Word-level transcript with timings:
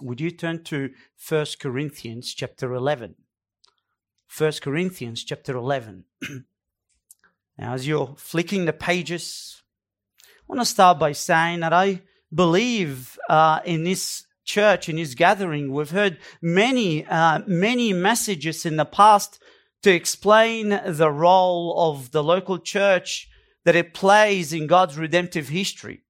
would 0.00 0.20
you 0.20 0.30
turn 0.30 0.62
to 0.64 0.90
1 1.28 1.46
Corinthians 1.60 2.34
chapter 2.34 2.74
11? 2.74 3.14
1 4.36 4.52
Corinthians 4.62 5.24
chapter 5.24 5.56
11. 5.56 6.04
now, 7.58 7.74
as 7.74 7.86
you're 7.86 8.14
flicking 8.18 8.64
the 8.64 8.72
pages, 8.72 9.62
I 10.20 10.24
want 10.48 10.60
to 10.60 10.66
start 10.66 10.98
by 10.98 11.12
saying 11.12 11.60
that 11.60 11.72
I 11.72 12.02
believe 12.32 13.18
uh, 13.28 13.60
in 13.64 13.84
this 13.84 14.26
church, 14.44 14.88
in 14.88 14.96
this 14.96 15.14
gathering, 15.14 15.72
we've 15.72 15.90
heard 15.90 16.18
many, 16.42 17.06
uh, 17.06 17.40
many 17.46 17.92
messages 17.92 18.66
in 18.66 18.76
the 18.76 18.84
past 18.84 19.40
to 19.82 19.92
explain 19.92 20.80
the 20.84 21.10
role 21.10 21.74
of 21.90 22.10
the 22.12 22.22
local 22.22 22.58
church 22.58 23.28
that 23.64 23.76
it 23.76 23.94
plays 23.94 24.52
in 24.52 24.66
God's 24.66 24.98
redemptive 24.98 25.48
history 25.48 26.02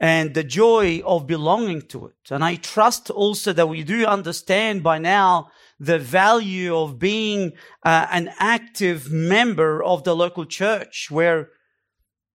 and 0.00 0.32
the 0.32 0.42
joy 0.42 1.02
of 1.04 1.26
belonging 1.26 1.82
to 1.82 2.06
it. 2.06 2.30
And 2.30 2.42
I 2.42 2.54
trust 2.56 3.10
also 3.10 3.52
that 3.52 3.68
we 3.68 3.84
do 3.84 4.06
understand 4.06 4.82
by 4.82 4.98
now 4.98 5.50
the 5.78 5.98
value 5.98 6.74
of 6.74 6.98
being 6.98 7.52
uh, 7.84 8.06
an 8.10 8.32
active 8.38 9.10
member 9.10 9.82
of 9.82 10.04
the 10.04 10.16
local 10.16 10.46
church 10.46 11.08
where 11.10 11.50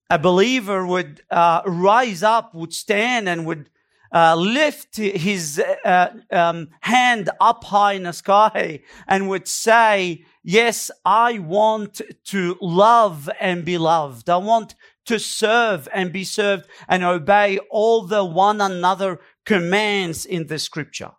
a 0.09 0.19
believer 0.19 0.85
would 0.85 1.21
uh, 1.31 1.63
rise 1.65 2.21
up, 2.21 2.53
would 2.53 2.73
stand 2.73 3.27
and 3.27 3.47
would 3.47 3.69
uh, 4.13 4.35
lift 4.35 4.97
his 4.97 5.61
uh, 5.83 6.09
um, 6.31 6.69
hand 6.81 7.29
up 7.41 7.63
high 7.63 7.93
in 7.93 8.03
the 8.03 8.13
sky 8.13 8.81
and 9.07 9.27
would 9.27 9.47
say, 9.47 10.23
yes, 10.43 10.91
I 11.03 11.39
want 11.39 12.01
to 12.25 12.57
love 12.61 13.29
and 13.39 13.65
be 13.65 13.79
loved. 13.79 14.29
I 14.29 14.37
want 14.37 14.75
to 15.05 15.19
serve 15.19 15.87
and 15.93 16.11
be 16.11 16.23
served 16.23 16.67
and 16.87 17.03
obey 17.03 17.59
all 17.69 18.05
the 18.05 18.25
one 18.25 18.61
another 18.61 19.19
commands 19.45 20.25
in 20.25 20.47
the 20.47 20.59
scripture. 20.59 21.11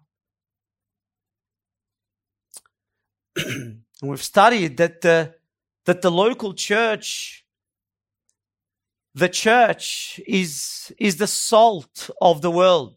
we've 4.02 4.22
studied 4.22 4.76
that 4.76 5.00
the, 5.00 5.34
that 5.84 6.02
the 6.02 6.10
local 6.10 6.54
church, 6.54 7.44
the 9.14 9.28
church 9.28 10.20
is, 10.26 10.92
is 10.98 11.16
the 11.16 11.26
salt 11.26 12.10
of 12.20 12.42
the 12.42 12.50
world. 12.50 12.96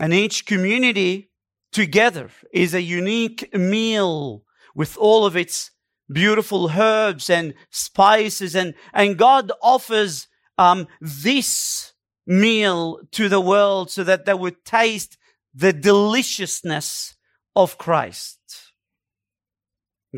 And 0.00 0.12
each 0.12 0.46
community 0.46 1.30
together 1.72 2.30
is 2.52 2.74
a 2.74 2.82
unique 2.82 3.54
meal 3.54 4.44
with 4.74 4.96
all 4.96 5.24
of 5.24 5.36
its 5.36 5.70
beautiful 6.10 6.70
herbs 6.70 7.30
and 7.30 7.54
spices 7.70 8.54
and, 8.54 8.74
and 8.92 9.18
God 9.18 9.50
offers, 9.62 10.28
um, 10.58 10.86
this 11.00 11.92
meal 12.26 13.00
to 13.12 13.28
the 13.28 13.40
world 13.40 13.90
so 13.90 14.04
that 14.04 14.24
they 14.24 14.34
would 14.34 14.64
taste 14.64 15.16
the 15.54 15.72
deliciousness 15.72 17.16
of 17.54 17.78
Christ. 17.78 18.38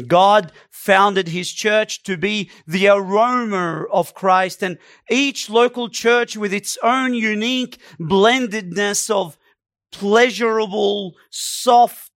God 0.07 0.53
founded 0.71 1.29
his 1.29 1.51
church 1.51 2.03
to 2.03 2.17
be 2.17 2.51
the 2.67 2.89
aroma 2.89 3.85
of 3.91 4.15
Christ 4.15 4.63
and 4.63 4.79
each 5.11 5.49
local 5.49 5.89
church 5.89 6.37
with 6.37 6.53
its 6.53 6.77
own 6.83 7.15
unique 7.15 7.79
blendedness 7.99 9.09
of 9.09 9.39
pleasurable, 9.91 11.15
soft 11.31 12.13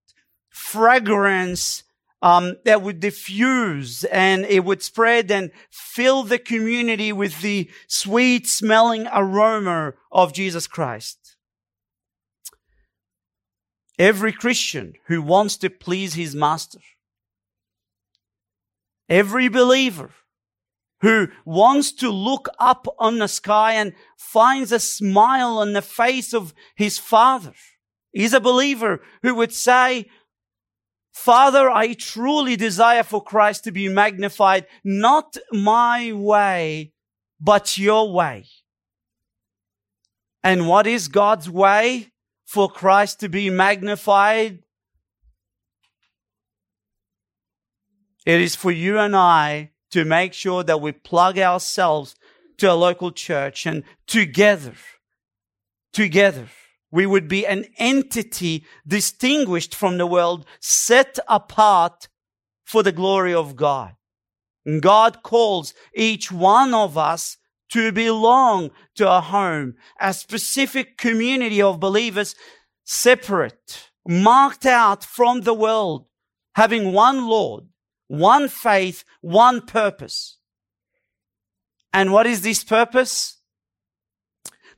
fragrance 0.51 1.85
um, 2.23 2.57
that 2.65 2.83
would 2.83 3.01
diffuse 3.01 4.05
and 4.05 4.45
it 4.45 4.65
would 4.65 4.83
spread 4.83 5.31
and 5.31 5.51
fill 5.71 6.23
the 6.23 6.39
community 6.39 7.13
with 7.13 7.41
the 7.41 7.71
sweet 7.87 8.47
smelling 8.47 9.07
aroma 9.13 9.95
of 10.13 10.33
Jesus 10.33 10.67
Christ. 10.67 11.37
Every 13.99 14.33
Christian 14.33 14.95
who 15.07 15.23
wants 15.23 15.57
to 15.59 15.71
please 15.71 16.15
his 16.15 16.35
master, 16.35 16.81
every 19.09 19.49
believer 19.49 20.11
who 21.01 21.29
wants 21.45 21.93
to 21.93 22.11
look 22.11 22.49
up 22.59 22.87
on 22.99 23.19
the 23.19 23.29
sky 23.29 23.75
and 23.75 23.95
finds 24.17 24.73
a 24.73 24.79
smile 24.79 25.59
on 25.59 25.73
the 25.73 25.83
face 25.83 26.35
of 26.35 26.55
his 26.75 26.99
father 26.99 27.55
is 28.13 28.35
a 28.35 28.41
believer 28.41 29.01
who 29.23 29.35
would 29.35 29.53
say, 29.53 30.07
Father, 31.13 31.71
I 31.71 31.95
truly 31.95 32.57
desire 32.57 33.03
for 33.03 33.23
Christ 33.23 33.65
to 33.65 33.73
be 33.73 33.89
magnified, 33.89 34.67
not 34.85 35.37
my 35.53 36.13
way, 36.13 36.93
but 37.41 37.77
your 37.77 38.13
way. 38.13 38.47
And 40.43 40.69
what 40.69 40.87
is 40.87 41.09
God's 41.09 41.51
way 41.51 42.13
for 42.47 42.69
Christ 42.69 43.21
to 43.21 43.29
be 43.29 43.51
magnified? 43.51 44.63
It 48.25 48.41
is 48.41 48.55
for 48.55 48.71
you 48.71 48.99
and 48.99 49.17
I 49.17 49.73
to 49.91 50.05
make 50.05 50.33
sure 50.33 50.63
that 50.63 50.81
we 50.81 50.93
plug 50.93 51.39
ourselves 51.39 52.15
to 52.59 52.71
a 52.71 52.75
local 52.75 53.11
church 53.11 53.67
and 53.67 53.83
together, 54.07 54.75
together, 55.93 56.49
we 56.91 57.07
would 57.07 57.29
be 57.29 57.47
an 57.47 57.67
entity 57.79 58.65
distinguished 58.87 59.75
from 59.75 59.99
the 59.99 60.07
world, 60.07 60.45
set 60.61 61.19
apart 61.29 62.09
for 62.65 62.83
the 62.83 62.93
glory 62.93 63.35
of 63.35 63.57
God. 63.57 63.95
And 64.65 64.83
God 64.83 65.23
calls 65.23 65.73
each 65.95 66.31
one 66.31 66.75
of 66.75 66.99
us 66.99 67.37
to 67.71 67.93
belong 67.93 68.71
to 68.97 69.11
a 69.11 69.21
home, 69.21 69.75
a 70.01 70.13
specific 70.13 70.99
community 70.99 71.63
of 71.63 71.81
believers, 71.81 72.35
separate, 72.85 73.91
marked 74.07 74.67
out 74.67 75.05
from 75.05 75.43
the 75.43 75.55
world, 75.55 76.07
having 76.55 76.93
one 76.93 77.27
Lord, 77.27 77.65
one 78.09 78.49
faith, 78.49 79.05
one 79.21 79.61
purpose. 79.61 80.39
And 81.93 82.13
what 82.13 82.27
is 82.27 82.43
this 82.43 82.65
purpose? 82.65 83.40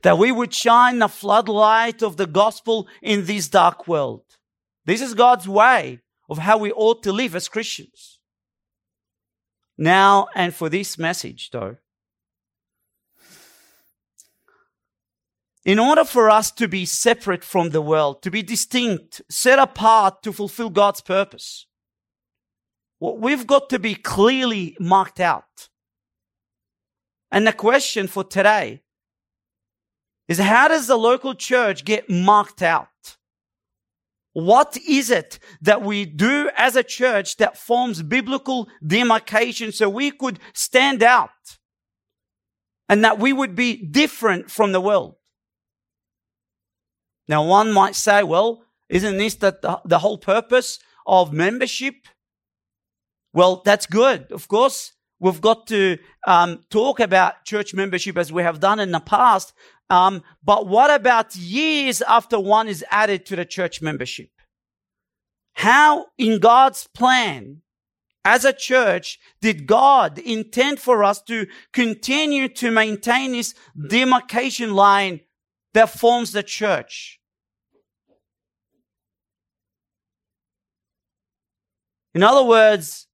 That 0.03 0.17
we 0.17 0.31
would 0.31 0.53
shine 0.53 0.99
the 0.99 1.07
floodlight 1.07 2.03
of 2.03 2.17
the 2.17 2.27
gospel 2.27 2.87
in 3.01 3.25
this 3.25 3.47
dark 3.47 3.87
world. 3.87 4.23
This 4.85 5.01
is 5.01 5.13
God's 5.13 5.47
way 5.47 6.01
of 6.29 6.37
how 6.37 6.57
we 6.57 6.71
ought 6.71 7.01
to 7.03 7.11
live 7.11 7.35
as 7.35 7.47
Christians. 7.47 8.19
Now, 9.77 10.27
and 10.35 10.53
for 10.53 10.69
this 10.69 10.97
message, 10.97 11.49
though, 11.51 11.77
in 15.65 15.79
order 15.79 16.03
for 16.03 16.29
us 16.29 16.51
to 16.51 16.67
be 16.67 16.85
separate 16.85 17.43
from 17.43 17.69
the 17.69 17.81
world, 17.81 18.21
to 18.23 18.29
be 18.29 18.43
distinct, 18.43 19.21
set 19.29 19.57
apart 19.57 20.21
to 20.23 20.33
fulfill 20.33 20.69
God's 20.69 21.01
purpose, 21.01 21.65
we've 22.99 23.47
got 23.47 23.69
to 23.69 23.79
be 23.79 23.95
clearly 23.95 24.75
marked 24.79 25.21
out. 25.21 25.69
And 27.31 27.47
the 27.47 27.53
question 27.53 28.07
for 28.07 28.23
today 28.23 28.82
is 30.27 30.39
how 30.39 30.67
does 30.67 30.87
the 30.87 30.97
local 30.97 31.33
church 31.33 31.85
get 31.85 32.09
marked 32.09 32.61
out? 32.61 32.87
What 34.33 34.77
is 34.87 35.11
it 35.11 35.37
that 35.61 35.83
we 35.83 36.05
do 36.05 36.49
as 36.57 36.75
a 36.75 36.83
church 36.83 37.37
that 37.37 37.57
forms 37.57 38.01
biblical 38.01 38.67
demarcation 38.85 39.71
so 39.71 39.87
we 39.89 40.09
could 40.09 40.39
stand 40.53 41.03
out 41.03 41.29
and 42.89 43.03
that 43.03 43.19
we 43.19 43.31
would 43.31 43.55
be 43.55 43.75
different 43.75 44.49
from 44.49 44.71
the 44.71 44.81
world? 44.81 45.15
Now, 47.27 47.45
one 47.45 47.71
might 47.71 47.95
say, 47.95 48.23
well, 48.23 48.63
isn't 48.89 49.17
this 49.17 49.35
the, 49.35 49.81
the, 49.85 49.99
whole 49.99 50.17
purpose 50.17 50.79
of 51.07 51.31
membership? 51.31 51.95
Well, 53.33 53.61
that's 53.63 53.85
good. 53.85 54.31
Of 54.31 54.47
course, 54.47 54.93
we've 55.19 55.41
got 55.41 55.67
to 55.67 55.97
um, 56.27 56.63
talk 56.69 56.99
about 56.99 57.45
church 57.45 57.73
membership 57.73 58.17
as 58.17 58.31
we 58.31 58.43
have 58.43 58.59
done 58.59 58.79
in 58.79 58.91
the 58.91 58.99
past, 58.99 59.53
um, 59.89 60.23
but 60.43 60.67
what 60.67 60.89
about 60.89 61.35
years 61.35 62.01
after 62.01 62.39
one 62.39 62.67
is 62.67 62.83
added 62.89 63.25
to 63.27 63.35
the 63.35 63.45
church 63.45 63.81
membership? 63.81 64.29
How 65.53 66.07
in 66.17 66.39
God's 66.39 66.87
plan 66.87 67.61
as 68.25 68.45
a 68.45 68.53
church 68.53 69.19
did 69.41 69.67
God 69.67 70.17
intend 70.17 70.79
for 70.79 71.03
us 71.03 71.21
to 71.23 71.45
continue 71.73 72.47
to 72.49 72.71
maintain 72.71 73.33
this 73.33 73.53
demarcation 73.89 74.73
line 74.73 75.21
that 75.73 75.89
forms 75.89 76.31
the 76.31 76.43
church? 76.43 77.19
In 82.15 82.21
other 82.23 82.43
words, 82.43 83.07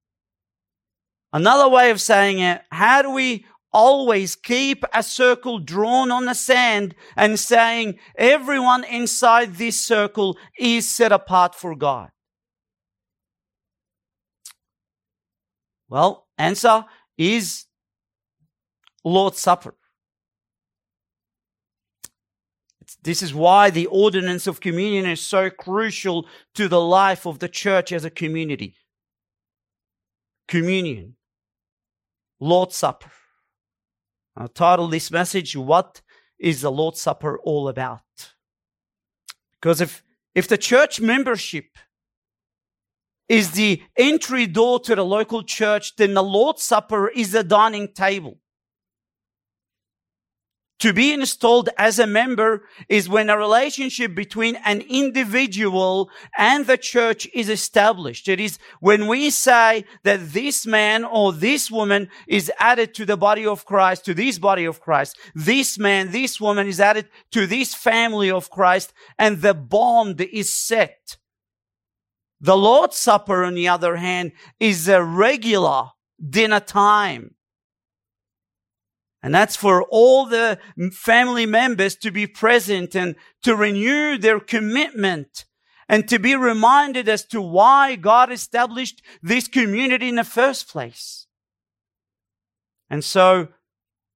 another 1.32 1.70
way 1.70 1.90
of 1.90 2.02
saying 2.02 2.40
it, 2.40 2.62
how 2.70 3.02
do 3.02 3.12
we 3.12 3.46
always 3.72 4.36
keep 4.36 4.84
a 4.94 5.04
circle 5.04 5.60
drawn 5.60 6.12
on 6.12 6.26
the 6.26 6.34
sand 6.34 6.96
and 7.16 7.40
saying 7.40 8.00
everyone 8.18 8.84
inside 8.84 9.56
this 9.56 9.80
circle 9.80 10.38
is 10.58 10.90
set 10.90 11.12
apart 11.12 11.56
for 11.56 11.76
God? 11.76 12.10
Well, 15.88 16.28
answer 16.38 16.86
is 17.18 17.66
Lord's 19.04 19.40
Supper. 19.40 19.76
This 23.02 23.22
is 23.22 23.34
why 23.34 23.70
the 23.70 23.86
ordinance 23.88 24.48
of 24.48 24.60
communion 24.60 25.06
is 25.06 25.22
so 25.22 25.50
crucial 25.50 26.28
to 26.56 26.68
the 26.68 26.82
life 26.82 27.26
of 27.26 27.40
the 27.40 27.50
church 27.50 27.92
as 27.92 28.04
a 28.04 28.10
community. 28.10 28.76
Communion. 30.48 31.16
Lord's 32.40 32.76
Supper. 32.76 33.12
I'll 34.36 34.48
title 34.48 34.88
this 34.88 35.12
message, 35.12 35.56
What 35.56 36.02
is 36.38 36.62
the 36.62 36.72
Lord's 36.72 37.02
Supper 37.02 37.40
all 37.40 37.68
about? 37.68 38.02
Because 39.60 39.82
if, 39.82 40.04
if 40.34 40.48
the 40.48 40.58
church 40.58 41.02
membership 41.02 41.66
is 43.28 43.52
the 43.52 43.82
entry 43.98 44.48
door 44.48 44.80
to 44.80 44.96
the 44.96 45.06
local 45.06 45.44
church, 45.44 45.96
then 45.98 46.14
the 46.14 46.24
Lord's 46.24 46.64
Supper 46.64 47.10
is 47.10 47.32
the 47.32 47.44
dining 47.44 47.94
table. 47.94 48.40
To 50.80 50.94
be 50.94 51.12
installed 51.12 51.70
as 51.78 52.00
a 52.00 52.08
member 52.08 52.64
is 52.88 53.10
when 53.10 53.30
a 53.30 53.38
relationship 53.38 54.16
between 54.16 54.56
an 54.64 54.80
individual 54.90 56.10
and 56.38 56.66
the 56.66 56.78
church 56.78 57.28
is 57.34 57.50
established. 57.50 58.30
It 58.30 58.40
is 58.40 58.60
when 58.80 59.08
we 59.08 59.30
say 59.30 59.84
that 60.04 60.32
this 60.32 60.66
man 60.66 61.04
or 61.04 61.34
this 61.34 61.70
woman 61.70 62.08
is 62.30 62.50
added 62.60 62.94
to 62.94 63.06
the 63.06 63.18
body 63.18 63.46
of 63.46 63.66
Christ, 63.66 64.06
to 64.06 64.14
this 64.14 64.40
body 64.40 64.64
of 64.64 64.80
Christ. 64.80 65.18
This 65.36 65.78
man, 65.78 66.12
this 66.12 66.40
woman 66.40 66.66
is 66.66 66.80
added 66.80 67.10
to 67.32 67.46
this 67.46 67.76
family 67.76 68.32
of 68.32 68.50
Christ 68.50 68.94
and 69.18 69.42
the 69.42 69.54
bond 69.54 70.22
is 70.22 70.54
set. 70.54 71.18
The 72.40 72.56
Lord's 72.56 72.98
Supper, 72.98 73.44
on 73.44 73.54
the 73.54 73.68
other 73.68 73.98
hand, 73.98 74.32
is 74.62 74.88
a 74.88 75.04
regular 75.04 75.90
dinner 76.26 76.62
time. 76.62 77.36
And 79.22 79.36
that's 79.36 79.56
for 79.56 79.84
all 79.84 80.26
the 80.26 80.60
family 80.94 81.46
members 81.46 81.96
to 81.98 82.12
be 82.12 82.26
present 82.26 82.96
and 82.96 83.16
to 83.44 83.56
renew 83.56 84.18
their 84.18 84.40
commitment 84.40 85.46
and 85.90 86.08
to 86.08 86.20
be 86.20 86.36
reminded 86.36 87.10
as 87.10 87.26
to 87.26 87.42
why 87.42 87.96
God 87.96 88.32
established 88.32 89.02
this 89.22 89.48
community 89.48 90.08
in 90.08 90.16
the 90.16 90.24
first 90.24 90.70
place. 90.70 91.26
And 92.90 93.04
so 93.04 93.50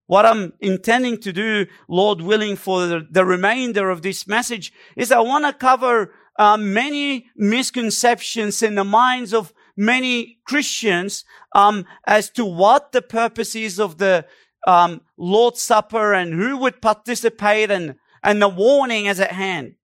what 0.07 0.25
I'm 0.25 0.53
intending 0.59 1.19
to 1.21 1.33
do, 1.33 1.65
Lord 1.87 2.21
willing, 2.21 2.55
for 2.55 2.85
the, 2.85 3.07
the 3.09 3.25
remainder 3.25 3.89
of 3.89 4.03
this 4.03 4.27
message 4.27 4.71
is 4.95 5.11
I 5.11 5.19
want 5.19 5.45
to 5.45 5.53
cover 5.53 6.13
uh, 6.37 6.57
many 6.57 7.27
misconceptions 7.35 8.61
in 8.61 8.75
the 8.75 8.83
minds 8.83 9.33
of 9.33 9.53
many 9.75 10.39
Christians 10.45 11.25
um, 11.53 11.85
as 12.05 12.29
to 12.31 12.45
what 12.45 12.91
the 12.91 13.01
purpose 13.01 13.55
is 13.55 13.79
of 13.79 13.97
the 13.97 14.25
um, 14.67 15.01
Lord's 15.17 15.61
Supper 15.61 16.13
and 16.13 16.33
who 16.33 16.57
would 16.57 16.81
participate 16.81 17.71
and, 17.71 17.95
and 18.23 18.41
the 18.41 18.49
warning 18.49 19.05
is 19.05 19.19
at 19.19 19.31
hand. 19.31 19.75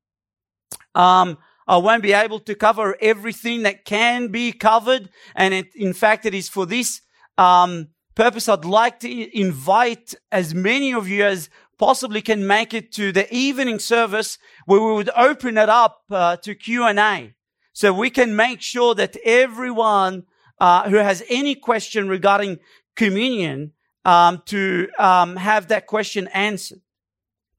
Um, 0.95 1.37
I 1.67 1.77
won't 1.77 2.01
be 2.01 2.13
able 2.13 2.39
to 2.41 2.55
cover 2.55 2.97
everything 2.99 3.63
that 3.63 3.85
can 3.85 4.29
be 4.29 4.51
covered. 4.51 5.09
And 5.35 5.53
it, 5.53 5.75
in 5.75 5.93
fact, 5.93 6.25
it 6.25 6.33
is 6.33 6.49
for 6.49 6.65
this, 6.65 7.01
um, 7.37 7.89
purpose. 8.15 8.49
I'd 8.49 8.65
like 8.65 8.99
to 8.99 9.39
invite 9.39 10.13
as 10.31 10.53
many 10.53 10.93
of 10.93 11.07
you 11.07 11.23
as 11.23 11.49
possibly 11.77 12.21
can 12.21 12.45
make 12.45 12.73
it 12.73 12.91
to 12.93 13.11
the 13.11 13.33
evening 13.33 13.79
service 13.79 14.37
where 14.65 14.81
we 14.81 14.93
would 14.93 15.09
open 15.15 15.57
it 15.57 15.69
up 15.69 16.01
uh, 16.11 16.35
to 16.37 16.53
Q&A. 16.53 17.33
So 17.71 17.93
we 17.93 18.09
can 18.09 18.35
make 18.35 18.61
sure 18.61 18.93
that 18.95 19.15
everyone 19.23 20.23
uh, 20.59 20.89
who 20.89 20.97
has 20.97 21.23
any 21.29 21.55
question 21.55 22.09
regarding 22.09 22.59
communion 22.97 23.71
um, 24.09 24.41
to 24.47 24.89
um, 24.97 25.35
have 25.35 25.67
that 25.67 25.85
question 25.85 26.27
answered. 26.29 26.81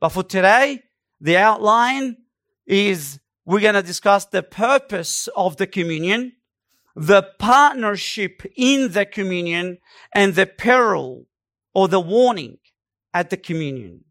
But 0.01 0.09
for 0.09 0.25
today, 0.25 0.83
the 1.21 1.37
outline 1.37 2.17
is 2.67 3.21
we're 3.45 3.61
going 3.61 3.75
to 3.75 3.83
discuss 3.83 4.25
the 4.25 4.43
purpose 4.43 5.29
of 5.37 5.59
the 5.59 5.69
communion, 5.69 6.33
the 6.97 7.23
partnership 7.39 8.43
in 8.57 8.91
the 8.91 9.07
communion, 9.07 9.79
and 10.13 10.35
the 10.35 10.47
peril 10.47 11.27
or 11.73 11.87
the 11.87 12.01
warning 12.01 12.59
at 13.15 13.31
the 13.31 13.37
communion. 13.37 14.05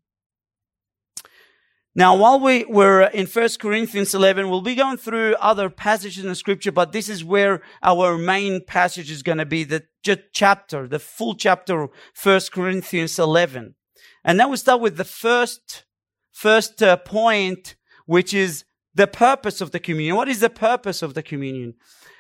Now, 1.96 2.16
while 2.16 2.40
we 2.40 2.66
were 2.66 3.04
in 3.04 3.26
1 3.26 3.50
Corinthians 3.60 4.14
11, 4.14 4.50
we'll 4.50 4.62
be 4.62 4.76
going 4.76 4.98
through 4.98 5.36
other 5.36 5.70
passages 5.70 6.24
in 6.24 6.30
the 6.30 6.36
scripture, 6.36 6.72
but 6.72 6.92
this 6.92 7.10
is 7.10 7.24
where 7.24 7.62
our 7.82 8.18
main 8.18 8.64
passage 8.64 9.10
is 9.10 9.24
going 9.24 9.40
to 9.40 9.46
be 9.46 9.64
the 9.64 9.84
chapter, 10.32 10.88
the 10.88 11.00
full 11.00 11.34
chapter 11.34 11.84
of 11.84 11.90
1 12.22 12.42
Corinthians 12.54 13.18
11. 13.18 13.76
And 14.24 14.40
then 14.40 14.52
we 14.52 14.58
start 14.58 14.82
with 14.82 14.98
the 14.98 15.04
first, 15.04 15.86
first 16.32 16.84
uh, 16.84 16.98
point, 16.98 17.76
which 18.06 18.34
is 18.34 18.66
the 18.94 19.08
purpose 19.08 19.60
of 19.60 19.72
the 19.72 19.80
communion. 19.80 20.16
What 20.16 20.30
is 20.30 20.42
the 20.42 20.50
purpose 20.50 21.02
of 21.02 21.16
the 21.16 21.24
communion? 21.24 21.74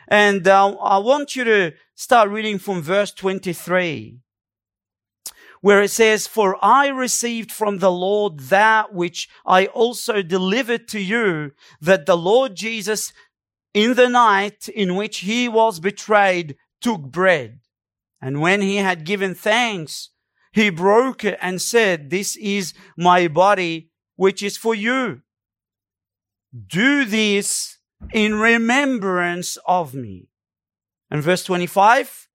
And 0.08 0.48
uh, 0.48 0.76
I 0.78 0.98
want 0.98 1.36
you 1.36 1.44
to 1.44 1.74
start 1.94 2.30
reading 2.30 2.58
from 2.58 2.82
verse 2.82 3.12
23 3.12 4.18
where 5.62 5.82
it 5.82 5.92
says, 5.92 6.28
For 6.28 6.58
I 6.64 6.88
received 6.88 7.52
from 7.52 7.80
the 7.80 7.92
Lord 7.92 8.40
that 8.40 8.94
which 8.94 9.30
I 9.46 9.68
also 9.68 10.22
delivered 10.22 10.88
to 10.90 11.00
you, 11.00 11.52
that 11.82 12.06
the 12.06 12.18
Lord 12.18 12.56
Jesus, 12.56 13.14
in 13.74 13.96
the 13.96 14.10
night 14.10 14.70
in 14.70 14.96
which 14.96 15.20
he 15.20 15.48
was 15.50 15.80
betrayed, 15.80 16.56
took 16.82 17.02
bread. 17.02 17.60
And 18.22 18.42
when 18.42 18.62
he 18.62 18.78
had 18.78 19.06
given 19.06 19.36
thanks, 19.36 20.10
he 20.52 20.70
broke 20.70 21.24
it 21.24 21.38
and 21.42 21.62
said, 21.62 22.10
This 22.10 22.36
is 22.38 22.74
my 22.98 23.28
body, 23.28 23.92
which 24.16 24.42
is 24.44 24.58
for 24.58 24.76
you. 24.76 25.22
Do 26.68 27.06
this 27.06 27.78
in 28.12 28.40
remembrance 28.40 29.58
of 29.66 29.94
me. 29.94 30.30
And 31.12 31.22
verse 31.22 31.44
25, 31.44 32.28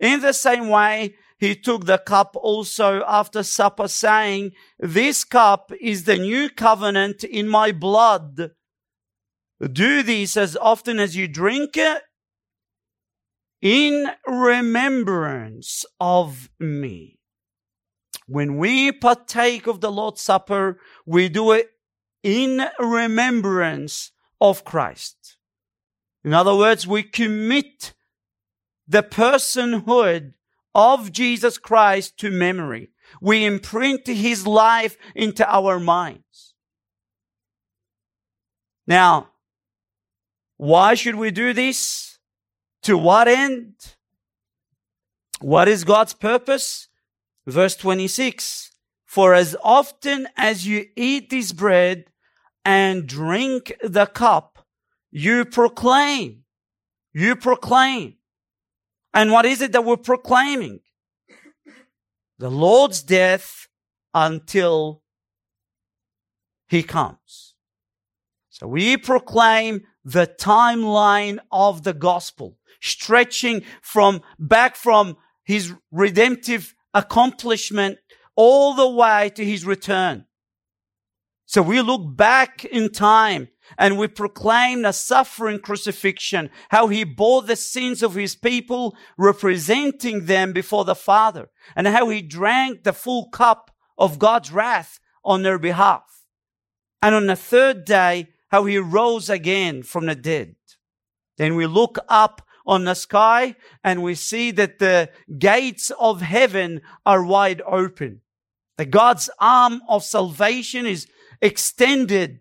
in 0.00 0.20
the 0.20 0.32
same 0.32 0.68
way, 0.68 1.14
he 1.40 1.56
took 1.56 1.86
the 1.86 1.96
cup 1.96 2.36
also 2.36 3.02
after 3.08 3.42
supper 3.42 3.88
saying, 3.88 4.52
this 4.78 5.24
cup 5.24 5.72
is 5.80 6.04
the 6.04 6.16
new 6.16 6.50
covenant 6.50 7.24
in 7.24 7.48
my 7.48 7.72
blood. 7.72 8.50
Do 9.60 10.02
this 10.02 10.36
as 10.36 10.54
often 10.54 11.00
as 11.00 11.16
you 11.16 11.26
drink 11.26 11.78
it 11.78 12.02
in 13.62 14.10
remembrance 14.26 15.86
of 15.98 16.50
me. 16.58 17.18
When 18.26 18.58
we 18.58 18.92
partake 18.92 19.66
of 19.66 19.80
the 19.80 19.90
Lord's 19.90 20.20
Supper, 20.20 20.78
we 21.06 21.30
do 21.30 21.52
it 21.52 21.70
in 22.22 22.66
remembrance 22.78 24.12
of 24.42 24.64
Christ. 24.64 25.38
In 26.22 26.34
other 26.34 26.54
words, 26.54 26.86
we 26.86 27.02
commit 27.02 27.94
the 28.86 29.02
personhood 29.02 30.34
of 30.74 31.12
Jesus 31.12 31.58
Christ 31.58 32.18
to 32.18 32.30
memory. 32.30 32.90
We 33.20 33.44
imprint 33.44 34.06
his 34.06 34.46
life 34.46 34.96
into 35.14 35.48
our 35.48 35.80
minds. 35.80 36.54
Now, 38.86 39.30
why 40.56 40.94
should 40.94 41.16
we 41.16 41.30
do 41.30 41.52
this? 41.52 42.18
To 42.82 42.96
what 42.96 43.28
end? 43.28 43.74
What 45.40 45.68
is 45.68 45.84
God's 45.84 46.14
purpose? 46.14 46.88
Verse 47.46 47.76
26. 47.76 48.70
For 49.06 49.34
as 49.34 49.56
often 49.62 50.28
as 50.36 50.66
you 50.66 50.86
eat 50.96 51.30
this 51.30 51.52
bread 51.52 52.04
and 52.64 53.06
drink 53.06 53.72
the 53.82 54.06
cup, 54.06 54.64
you 55.10 55.44
proclaim, 55.44 56.44
you 57.12 57.34
proclaim 57.34 58.14
and 59.12 59.32
what 59.32 59.46
is 59.46 59.60
it 59.60 59.72
that 59.72 59.84
we're 59.84 59.96
proclaiming? 59.96 60.80
The 62.38 62.50
Lord's 62.50 63.02
death 63.02 63.68
until 64.14 65.02
he 66.68 66.82
comes. 66.82 67.54
So 68.48 68.66
we 68.66 68.96
proclaim 68.96 69.82
the 70.04 70.26
timeline 70.26 71.38
of 71.50 71.82
the 71.82 71.92
gospel, 71.92 72.56
stretching 72.80 73.62
from 73.82 74.22
back 74.38 74.76
from 74.76 75.16
his 75.44 75.72
redemptive 75.90 76.74
accomplishment 76.94 77.98
all 78.36 78.74
the 78.74 78.88
way 78.88 79.30
to 79.34 79.44
his 79.44 79.64
return. 79.64 80.26
So 81.46 81.62
we 81.62 81.82
look 81.82 82.16
back 82.16 82.64
in 82.64 82.90
time 82.90 83.48
and 83.78 83.98
we 83.98 84.08
proclaim 84.08 84.82
the 84.82 84.92
suffering 84.92 85.58
crucifixion, 85.58 86.50
how 86.70 86.88
he 86.88 87.04
bore 87.04 87.42
the 87.42 87.56
sins 87.56 88.02
of 88.02 88.14
his 88.14 88.34
people, 88.34 88.96
representing 89.16 90.26
them 90.26 90.52
before 90.52 90.84
the 90.84 90.94
Father, 90.94 91.50
and 91.76 91.86
how 91.86 92.08
he 92.08 92.22
drank 92.22 92.84
the 92.84 92.92
full 92.92 93.28
cup 93.28 93.70
of 93.98 94.18
God's 94.18 94.50
wrath 94.50 95.00
on 95.24 95.42
their 95.42 95.58
behalf. 95.58 96.24
And 97.02 97.14
on 97.14 97.26
the 97.26 97.36
third 97.36 97.84
day, 97.84 98.28
how 98.50 98.64
he 98.64 98.78
rose 98.78 99.30
again 99.30 99.82
from 99.82 100.06
the 100.06 100.14
dead. 100.14 100.56
Then 101.36 101.54
we 101.54 101.66
look 101.66 101.98
up 102.08 102.42
on 102.66 102.84
the 102.84 102.94
sky 102.94 103.56
and 103.82 104.02
we 104.02 104.14
see 104.14 104.50
that 104.50 104.78
the 104.78 105.10
gates 105.38 105.90
of 105.98 106.20
heaven 106.20 106.82
are 107.06 107.24
wide 107.24 107.62
open. 107.66 108.20
That 108.76 108.90
God's 108.90 109.30
arm 109.38 109.82
of 109.88 110.04
salvation 110.04 110.86
is 110.86 111.06
extended 111.40 112.40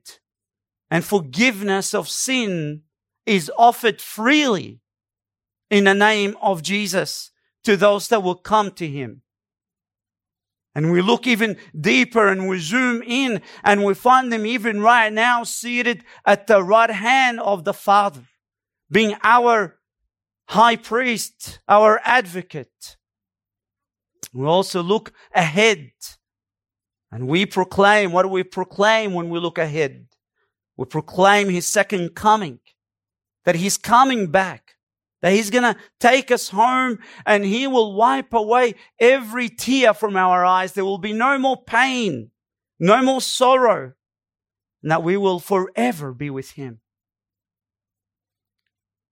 and 0.89 1.05
forgiveness 1.05 1.93
of 1.93 2.09
sin 2.09 2.83
is 3.25 3.51
offered 3.57 4.01
freely 4.01 4.81
in 5.69 5.83
the 5.83 5.93
name 5.93 6.35
of 6.41 6.63
Jesus 6.63 7.31
to 7.63 7.77
those 7.77 8.07
that 8.07 8.23
will 8.23 8.35
come 8.35 8.71
to 8.71 8.87
him. 8.87 9.21
And 10.75 10.91
we 10.91 11.01
look 11.01 11.27
even 11.27 11.57
deeper 11.79 12.27
and 12.27 12.47
we 12.47 12.59
zoom 12.59 13.03
in 13.05 13.41
and 13.63 13.83
we 13.83 13.93
find 13.93 14.31
them 14.31 14.45
even 14.45 14.81
right 14.81 15.11
now 15.11 15.43
seated 15.43 16.03
at 16.25 16.47
the 16.47 16.63
right 16.63 16.89
hand 16.89 17.39
of 17.39 17.63
the 17.63 17.73
Father, 17.73 18.21
being 18.89 19.15
our 19.23 19.77
high 20.47 20.75
priest, 20.75 21.59
our 21.67 21.99
advocate. 22.03 22.97
We 24.33 24.45
also 24.45 24.81
look 24.81 25.11
ahead 25.33 25.91
and 27.11 27.27
we 27.27 27.45
proclaim, 27.45 28.11
what 28.11 28.23
do 28.23 28.29
we 28.29 28.43
proclaim 28.43 29.13
when 29.13 29.29
we 29.29 29.39
look 29.39 29.57
ahead? 29.57 30.05
We 30.79 30.85
proclaim 30.85 31.49
his 31.49 31.67
second 31.67 32.15
coming, 32.15 32.61
that 33.43 33.55
he's 33.55 33.77
coming 33.77 34.27
back, 34.27 34.75
that 35.21 35.33
he's 35.33 35.49
going 35.49 35.73
to 35.73 35.77
take 35.99 36.31
us 36.31 36.47
home 36.47 36.99
and 37.25 37.43
he 37.43 37.67
will 37.67 37.95
wipe 37.95 38.31
away 38.31 38.75
every 38.97 39.49
tear 39.49 39.93
from 39.93 40.15
our 40.15 40.45
eyes. 40.45 40.71
There 40.71 40.85
will 40.85 40.97
be 40.97 41.11
no 41.11 41.37
more 41.37 41.61
pain, 41.61 42.31
no 42.79 43.03
more 43.03 43.19
sorrow, 43.19 43.91
and 44.81 44.89
that 44.89 45.03
we 45.03 45.17
will 45.17 45.41
forever 45.41 46.13
be 46.13 46.29
with 46.29 46.51
him. 46.51 46.79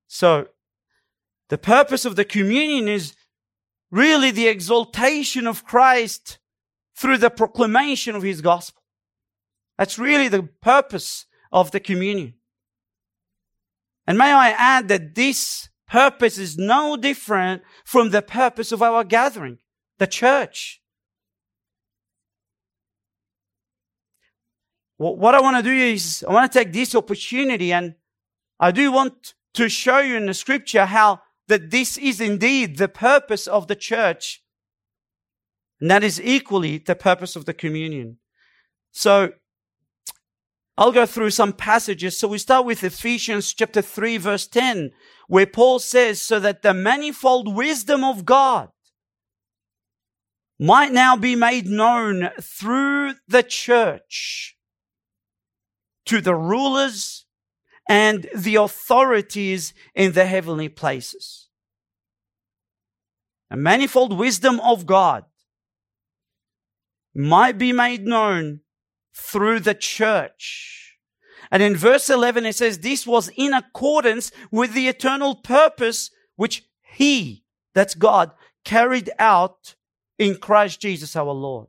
So, 0.07 0.47
the 1.49 1.57
purpose 1.57 2.05
of 2.05 2.15
the 2.15 2.23
communion 2.23 2.87
is 2.87 3.13
really 3.91 4.31
the 4.31 4.47
exaltation 4.47 5.45
of 5.45 5.65
Christ 5.65 6.39
through 6.95 7.17
the 7.17 7.29
proclamation 7.29 8.15
of 8.15 8.23
his 8.23 8.39
gospel. 8.39 8.83
That's 9.77 9.99
really 9.99 10.29
the 10.29 10.43
purpose 10.61 11.25
of 11.51 11.71
the 11.71 11.79
communion. 11.79 12.33
And 14.05 14.17
may 14.17 14.31
I 14.31 14.49
add 14.49 14.87
that 14.87 15.15
this 15.15 15.69
purpose 15.87 16.37
is 16.37 16.57
no 16.57 16.97
different 16.97 17.61
from 17.85 18.09
the 18.09 18.21
purpose 18.21 18.71
of 18.71 18.81
our 18.81 19.03
gathering, 19.03 19.57
the 19.97 20.07
church. 20.07 20.81
What 24.97 25.35
I 25.35 25.41
want 25.41 25.57
to 25.57 25.63
do 25.63 25.75
is 25.75 26.25
I 26.27 26.33
want 26.33 26.51
to 26.51 26.59
take 26.59 26.73
this 26.73 26.95
opportunity 26.95 27.71
and 27.71 27.93
I 28.59 28.71
do 28.71 28.91
want 28.91 29.35
to 29.53 29.69
show 29.69 29.99
you 29.99 30.15
in 30.15 30.25
the 30.25 30.33
scripture 30.33 30.85
how 30.85 31.21
that 31.47 31.69
this 31.69 31.97
is 31.97 32.19
indeed 32.19 32.77
the 32.77 32.87
purpose 32.87 33.45
of 33.45 33.67
the 33.67 33.75
church 33.75 34.41
and 35.79 35.91
that 35.91 36.03
is 36.03 36.19
equally 36.19 36.79
the 36.79 36.95
purpose 36.95 37.35
of 37.35 37.45
the 37.45 37.53
communion. 37.53 38.17
So 38.91 39.33
I'll 40.77 40.91
go 40.91 41.07
through 41.07 41.31
some 41.31 41.53
passages. 41.53 42.17
So 42.17 42.27
we 42.27 42.37
start 42.37 42.65
with 42.65 42.83
Ephesians 42.83 43.53
chapter 43.53 43.81
3 43.81 44.17
verse 44.17 44.47
10, 44.47 44.91
where 45.27 45.47
Paul 45.47 45.79
says, 45.79 46.21
so 46.21 46.39
that 46.39 46.61
the 46.61 46.73
manifold 46.73 47.55
wisdom 47.55 48.03
of 48.03 48.25
God 48.25 48.69
might 50.59 50.91
now 50.91 51.15
be 51.15 51.35
made 51.35 51.67
known 51.67 52.29
through 52.39 53.15
the 53.27 53.43
church 53.43 54.55
to 56.05 56.21
the 56.21 56.35
rulers 56.35 57.25
and 57.89 58.27
the 58.35 58.55
authorities 58.55 59.73
in 59.95 60.11
the 60.13 60.25
heavenly 60.25 60.69
places. 60.69 61.49
A 63.49 63.57
manifold 63.57 64.17
wisdom 64.17 64.59
of 64.59 64.85
God 64.85 65.25
might 67.15 67.57
be 67.57 67.71
made 67.71 68.05
known 68.05 68.61
through 69.17 69.59
the 69.59 69.73
church. 69.73 70.97
And 71.49 71.63
in 71.63 71.75
verse 71.75 72.09
11, 72.09 72.45
it 72.45 72.55
says, 72.55 72.79
this 72.79 73.07
was 73.07 73.29
in 73.35 73.53
accordance 73.53 74.31
with 74.51 74.73
the 74.73 74.87
eternal 74.87 75.35
purpose 75.35 76.11
which 76.35 76.63
he, 76.93 77.43
that's 77.73 77.95
God, 77.95 78.31
carried 78.63 79.09
out 79.17 79.75
in 80.19 80.37
Christ 80.37 80.81
Jesus 80.81 81.15
our 81.15 81.31
Lord. 81.31 81.67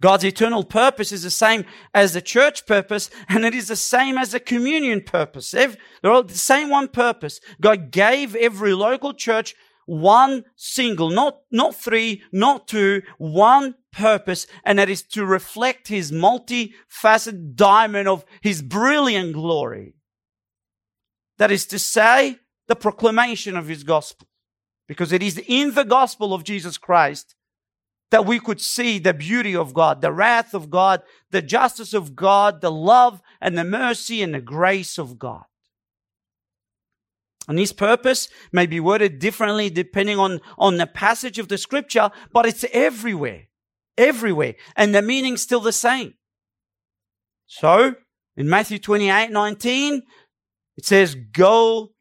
God's 0.00 0.24
eternal 0.24 0.62
purpose 0.62 1.10
is 1.10 1.24
the 1.24 1.30
same 1.30 1.64
as 1.92 2.12
the 2.12 2.22
church 2.22 2.66
purpose, 2.66 3.10
and 3.28 3.44
it 3.44 3.52
is 3.52 3.66
the 3.66 3.74
same 3.74 4.16
as 4.16 4.30
the 4.30 4.38
communion 4.38 5.00
purpose. 5.00 5.50
They're 5.50 5.76
all 6.04 6.22
the 6.22 6.34
same 6.34 6.70
one 6.70 6.86
purpose. 6.86 7.40
God 7.60 7.90
gave 7.90 8.36
every 8.36 8.74
local 8.74 9.12
church 9.12 9.56
one 9.88 10.44
single, 10.54 11.08
not, 11.08 11.38
not 11.50 11.74
three, 11.74 12.22
not 12.30 12.68
two, 12.68 13.00
one 13.16 13.74
purpose, 13.90 14.46
and 14.64 14.78
that 14.78 14.90
is 14.90 15.02
to 15.02 15.24
reflect 15.24 15.88
his 15.88 16.12
multifaceted 16.12 17.54
diamond 17.54 18.06
of 18.06 18.24
his 18.42 18.60
brilliant 18.60 19.32
glory. 19.32 19.94
That 21.38 21.50
is 21.50 21.64
to 21.66 21.78
say, 21.78 22.36
the 22.66 22.76
proclamation 22.76 23.56
of 23.56 23.66
his 23.66 23.82
gospel. 23.82 24.28
Because 24.88 25.10
it 25.10 25.22
is 25.22 25.42
in 25.46 25.74
the 25.74 25.84
gospel 25.84 26.34
of 26.34 26.44
Jesus 26.44 26.76
Christ 26.76 27.34
that 28.10 28.26
we 28.26 28.40
could 28.40 28.60
see 28.60 28.98
the 28.98 29.14
beauty 29.14 29.56
of 29.56 29.72
God, 29.74 30.00
the 30.00 30.12
wrath 30.12 30.54
of 30.54 30.70
God, 30.70 31.02
the 31.30 31.42
justice 31.42 31.94
of 31.94 32.14
God, 32.14 32.60
the 32.60 32.70
love 32.70 33.22
and 33.40 33.56
the 33.56 33.64
mercy 33.64 34.22
and 34.22 34.34
the 34.34 34.40
grace 34.40 34.98
of 34.98 35.18
God. 35.18 35.44
And 37.48 37.58
his 37.58 37.72
purpose 37.72 38.28
may 38.52 38.66
be 38.66 38.78
worded 38.78 39.18
differently 39.18 39.70
depending 39.70 40.18
on, 40.18 40.40
on 40.58 40.76
the 40.76 40.86
passage 40.86 41.38
of 41.38 41.48
the 41.48 41.58
scripture, 41.58 42.10
but 42.32 42.46
it's 42.46 42.64
everywhere. 42.72 43.44
Everywhere. 43.96 44.54
And 44.76 44.94
the 44.94 45.02
meaning's 45.02 45.42
still 45.42 45.60
the 45.60 45.72
same. 45.72 46.14
So, 47.46 47.94
in 48.36 48.48
Matthew 48.48 48.78
28, 48.78 49.30
19, 49.30 50.02
it 50.76 50.84
says, 50.84 51.16
go 51.32 51.92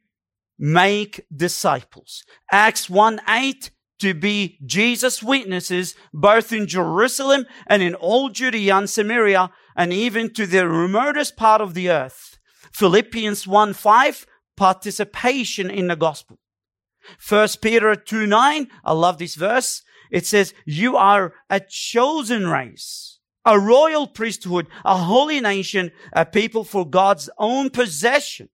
make 0.59 1.25
disciples. 1.33 2.23
Acts 2.51 2.89
1, 2.89 3.21
8, 3.27 3.71
to 3.99 4.13
be 4.13 4.59
Jesus' 4.65 5.23
witnesses, 5.23 5.95
both 6.13 6.51
in 6.51 6.67
Jerusalem 6.67 7.45
and 7.65 7.81
in 7.81 7.95
all 7.95 8.29
Judea 8.29 8.75
and 8.75 8.89
Samaria, 8.89 9.49
and 9.75 9.93
even 9.93 10.33
to 10.33 10.45
the 10.45 10.67
remotest 10.67 11.35
part 11.37 11.61
of 11.61 11.73
the 11.73 11.89
earth. 11.89 12.37
Philippians 12.71 13.47
1, 13.47 13.73
5, 13.73 14.25
participation 14.57 15.69
in 15.69 15.87
the 15.87 15.95
gospel. 15.95 16.39
First 17.17 17.61
Peter 17.61 17.95
2 17.95 18.27
9, 18.27 18.67
I 18.83 18.91
love 18.91 19.17
this 19.17 19.35
verse. 19.35 19.83
It 20.11 20.25
says, 20.25 20.53
you 20.65 20.97
are 20.97 21.33
a 21.49 21.59
chosen 21.59 22.47
race, 22.47 23.19
a 23.45 23.59
royal 23.59 24.07
priesthood, 24.07 24.67
a 24.83 24.97
holy 24.97 25.39
nation, 25.39 25.91
a 26.13 26.25
people 26.25 26.63
for 26.63 26.89
God's 26.89 27.29
own 27.37 27.69
possession, 27.69 28.49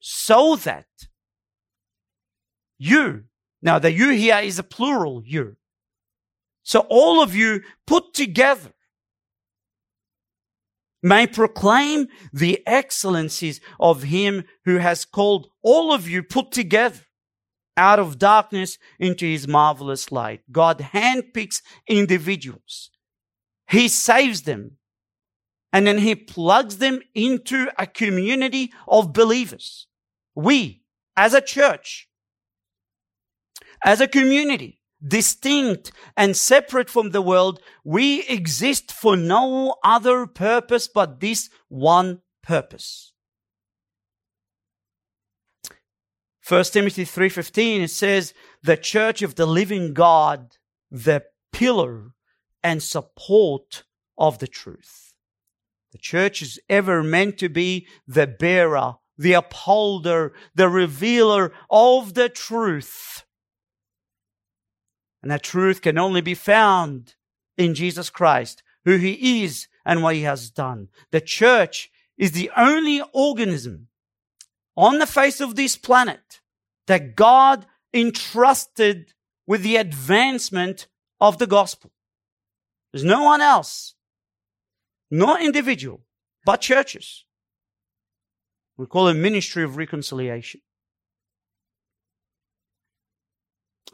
so 0.00 0.56
that 0.56 0.86
you, 2.78 3.24
now 3.60 3.78
the 3.78 3.92
you 3.92 4.10
here 4.10 4.38
is 4.38 4.58
a 4.58 4.62
plural 4.62 5.22
you. 5.24 5.56
So 6.62 6.80
all 6.88 7.22
of 7.22 7.34
you 7.34 7.62
put 7.86 8.12
together 8.12 8.72
may 11.02 11.26
proclaim 11.26 12.08
the 12.32 12.62
excellencies 12.66 13.60
of 13.78 14.04
him 14.04 14.44
who 14.64 14.78
has 14.78 15.04
called 15.04 15.48
all 15.62 15.92
of 15.92 16.08
you 16.08 16.22
put 16.22 16.50
together 16.50 17.00
out 17.76 17.98
of 17.98 18.18
darkness 18.18 18.78
into 18.98 19.24
his 19.24 19.46
marvelous 19.46 20.10
light. 20.10 20.40
God 20.50 20.78
handpicks 20.78 21.62
individuals. 21.86 22.90
He 23.70 23.86
saves 23.88 24.42
them 24.42 24.78
and 25.72 25.86
then 25.86 25.98
he 25.98 26.14
plugs 26.14 26.78
them 26.78 27.00
into 27.14 27.68
a 27.78 27.86
community 27.86 28.72
of 28.86 29.12
believers. 29.12 29.86
We, 30.34 30.82
as 31.16 31.34
a 31.34 31.40
church, 31.40 32.08
as 33.84 34.00
a 34.00 34.08
community, 34.08 34.77
distinct 35.06 35.92
and 36.16 36.36
separate 36.36 36.90
from 36.90 37.10
the 37.10 37.22
world, 37.22 37.60
we 37.84 38.22
exist 38.26 38.92
for 38.92 39.16
no 39.16 39.76
other 39.84 40.26
purpose 40.26 40.88
but 40.88 41.20
this 41.20 41.50
one 41.68 42.20
purpose. 42.42 43.12
1 46.46 46.72
Timothy 46.72 47.04
3:15 47.04 47.82
it 47.82 47.90
says 47.90 48.32
the 48.62 48.76
church 48.76 49.20
of 49.20 49.34
the 49.34 49.46
living 49.46 49.92
God 49.92 50.56
the 50.90 51.24
pillar 51.52 52.12
and 52.62 52.82
support 52.82 53.84
of 54.16 54.38
the 54.38 54.48
truth. 54.48 55.12
The 55.92 55.98
church 55.98 56.40
is 56.40 56.58
ever 56.68 57.02
meant 57.02 57.38
to 57.38 57.48
be 57.48 57.86
the 58.06 58.26
bearer, 58.26 58.94
the 59.16 59.34
upholder, 59.34 60.34
the 60.54 60.68
revealer 60.68 61.52
of 61.70 62.14
the 62.14 62.30
truth 62.30 63.24
and 65.22 65.30
that 65.30 65.42
truth 65.42 65.82
can 65.82 65.98
only 65.98 66.20
be 66.20 66.34
found 66.34 67.14
in 67.56 67.74
Jesus 67.74 68.10
Christ, 68.10 68.62
who 68.84 68.96
he 68.96 69.42
is 69.42 69.68
and 69.84 70.02
what 70.02 70.14
he 70.14 70.22
has 70.22 70.50
done. 70.50 70.88
The 71.10 71.20
church 71.20 71.90
is 72.16 72.32
the 72.32 72.50
only 72.56 73.02
organism 73.12 73.88
on 74.76 74.98
the 74.98 75.06
face 75.06 75.40
of 75.40 75.56
this 75.56 75.76
planet 75.76 76.40
that 76.86 77.16
God 77.16 77.66
entrusted 77.92 79.12
with 79.46 79.62
the 79.62 79.76
advancement 79.76 80.86
of 81.20 81.38
the 81.38 81.46
gospel. 81.46 81.90
There's 82.92 83.04
no 83.04 83.22
one 83.22 83.40
else. 83.40 83.94
Not 85.10 85.42
individual, 85.42 86.02
but 86.44 86.60
churches. 86.60 87.24
We 88.76 88.86
call 88.86 89.08
it 89.08 89.14
ministry 89.14 89.64
of 89.64 89.76
reconciliation. 89.76 90.60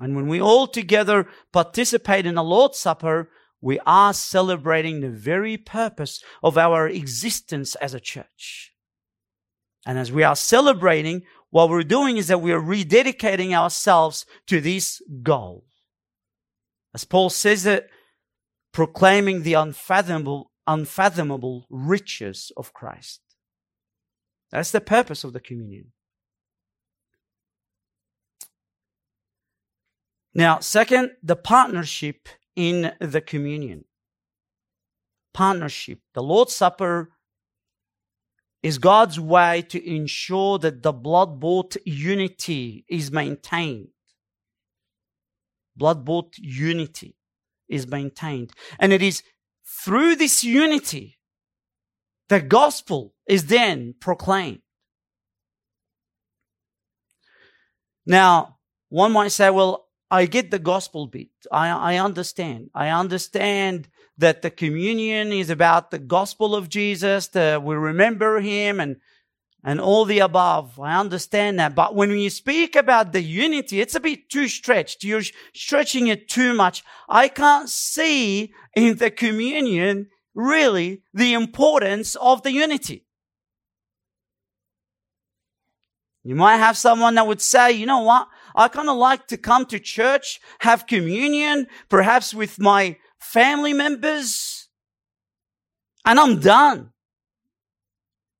And 0.00 0.16
when 0.16 0.26
we 0.26 0.40
all 0.40 0.66
together 0.66 1.28
participate 1.52 2.26
in 2.26 2.34
the 2.34 2.42
Lord's 2.42 2.78
Supper, 2.78 3.30
we 3.60 3.78
are 3.86 4.12
celebrating 4.12 5.00
the 5.00 5.10
very 5.10 5.56
purpose 5.56 6.22
of 6.42 6.58
our 6.58 6.88
existence 6.88 7.74
as 7.76 7.94
a 7.94 8.00
church. 8.00 8.72
And 9.86 9.98
as 9.98 10.10
we 10.10 10.22
are 10.22 10.36
celebrating, 10.36 11.22
what 11.50 11.68
we're 11.68 11.82
doing 11.82 12.16
is 12.16 12.28
that 12.28 12.40
we 12.40 12.52
are 12.52 12.60
rededicating 12.60 13.52
ourselves 13.52 14.26
to 14.48 14.60
this 14.60 15.00
goal. 15.22 15.64
As 16.94 17.04
Paul 17.04 17.30
says 17.30 17.64
it, 17.66 17.88
proclaiming 18.72 19.42
the 19.42 19.54
unfathomable, 19.54 20.50
unfathomable 20.66 21.66
riches 21.70 22.50
of 22.56 22.72
Christ. 22.72 23.20
That's 24.50 24.70
the 24.70 24.80
purpose 24.80 25.24
of 25.24 25.32
the 25.32 25.40
communion. 25.40 25.92
Now, 30.34 30.58
second, 30.58 31.12
the 31.22 31.36
partnership 31.36 32.28
in 32.56 32.92
the 33.00 33.20
communion. 33.20 33.84
Partnership. 35.32 36.00
The 36.14 36.22
Lord's 36.22 36.54
Supper 36.54 37.12
is 38.62 38.78
God's 38.78 39.20
way 39.20 39.62
to 39.68 39.88
ensure 39.88 40.58
that 40.58 40.82
the 40.82 40.92
blood 40.92 41.38
bought 41.38 41.76
unity 41.84 42.84
is 42.88 43.12
maintained. 43.12 43.88
Blood 45.76 46.04
bought 46.04 46.36
unity 46.38 47.16
is 47.68 47.86
maintained. 47.86 48.52
And 48.78 48.92
it 48.92 49.02
is 49.02 49.22
through 49.64 50.16
this 50.16 50.44
unity 50.44 51.18
the 52.28 52.40
gospel 52.40 53.14
is 53.28 53.46
then 53.46 53.94
proclaimed. 54.00 54.62
Now, 58.06 58.58
one 58.88 59.12
might 59.12 59.28
say, 59.28 59.50
well, 59.50 59.83
I 60.14 60.26
get 60.26 60.52
the 60.52 60.60
gospel 60.60 61.08
bit. 61.08 61.30
I, 61.50 61.94
I 61.94 61.96
understand. 61.96 62.70
I 62.72 62.88
understand 62.88 63.88
that 64.16 64.42
the 64.42 64.50
communion 64.50 65.32
is 65.32 65.50
about 65.50 65.90
the 65.90 65.98
gospel 65.98 66.54
of 66.54 66.68
Jesus, 66.68 67.26
that 67.28 67.64
we 67.64 67.74
remember 67.74 68.38
him 68.38 68.78
and, 68.78 68.98
and 69.64 69.80
all 69.80 70.04
the 70.04 70.20
above. 70.20 70.78
I 70.78 71.00
understand 71.00 71.58
that. 71.58 71.74
But 71.74 71.96
when 71.96 72.10
you 72.10 72.30
speak 72.30 72.76
about 72.76 73.12
the 73.12 73.22
unity, 73.22 73.80
it's 73.80 73.96
a 73.96 74.00
bit 74.00 74.30
too 74.30 74.46
stretched. 74.46 75.02
You're 75.02 75.24
stretching 75.52 76.06
it 76.06 76.28
too 76.28 76.54
much. 76.54 76.84
I 77.08 77.26
can't 77.26 77.68
see 77.68 78.52
in 78.76 78.98
the 78.98 79.10
communion 79.10 80.10
really 80.32 81.02
the 81.12 81.32
importance 81.32 82.14
of 82.14 82.44
the 82.44 82.52
unity. 82.52 83.04
You 86.22 86.36
might 86.36 86.58
have 86.58 86.76
someone 86.76 87.16
that 87.16 87.26
would 87.26 87.42
say, 87.42 87.72
you 87.72 87.84
know 87.84 88.02
what? 88.02 88.28
I 88.54 88.68
kind 88.68 88.88
of 88.88 88.96
like 88.96 89.26
to 89.28 89.36
come 89.36 89.66
to 89.66 89.78
church, 89.78 90.40
have 90.60 90.86
communion, 90.86 91.66
perhaps 91.88 92.32
with 92.32 92.58
my 92.58 92.96
family 93.18 93.72
members, 93.72 94.68
and 96.04 96.20
I'm 96.20 96.38
done. 96.38 96.90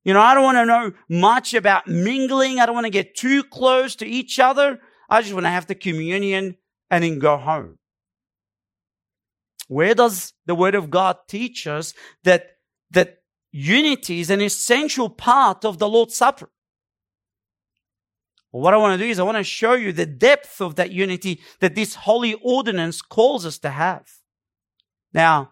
You 0.03 0.13
know, 0.13 0.21
I 0.21 0.35
don't 0.35 0.43
want 0.43 0.57
to 0.57 0.65
know 0.65 0.91
much 1.09 1.53
about 1.53 1.87
mingling. 1.87 2.59
I 2.59 2.65
don't 2.65 2.75
want 2.75 2.85
to 2.85 2.91
get 2.91 3.15
too 3.15 3.43
close 3.43 3.95
to 3.97 4.05
each 4.05 4.39
other. 4.39 4.79
I 5.09 5.21
just 5.21 5.33
want 5.33 5.47
to 5.47 5.49
have 5.49 5.65
the 5.65 5.75
communion 5.75 6.57
and 6.91 7.03
then 7.03 7.17
go 7.17 7.37
home. 7.37 7.79
Where 9.67 9.95
does 9.95 10.33
the 10.45 10.53
word 10.53 10.75
of 10.75 10.91
God 10.91 11.17
teach 11.27 11.65
us 11.65 11.95
that, 12.23 12.57
that 12.91 13.17
unity 13.51 14.19
is 14.19 14.29
an 14.29 14.41
essential 14.41 15.09
part 15.09 15.65
of 15.65 15.79
the 15.79 15.89
Lord's 15.89 16.15
Supper? 16.15 16.49
What 18.61 18.73
I 18.73 18.77
want 18.77 18.97
to 18.97 19.05
do 19.05 19.09
is 19.09 19.19
I 19.19 19.23
want 19.23 19.37
to 19.37 19.43
show 19.43 19.73
you 19.73 19.91
the 19.91 20.05
depth 20.05 20.61
of 20.61 20.75
that 20.75 20.89
unity 20.89 21.41
that 21.59 21.75
this 21.75 21.95
holy 21.95 22.35
ordinance 22.35 23.01
calls 23.01 23.45
us 23.45 23.57
to 23.59 23.69
have. 23.69 24.09
Now, 25.13 25.51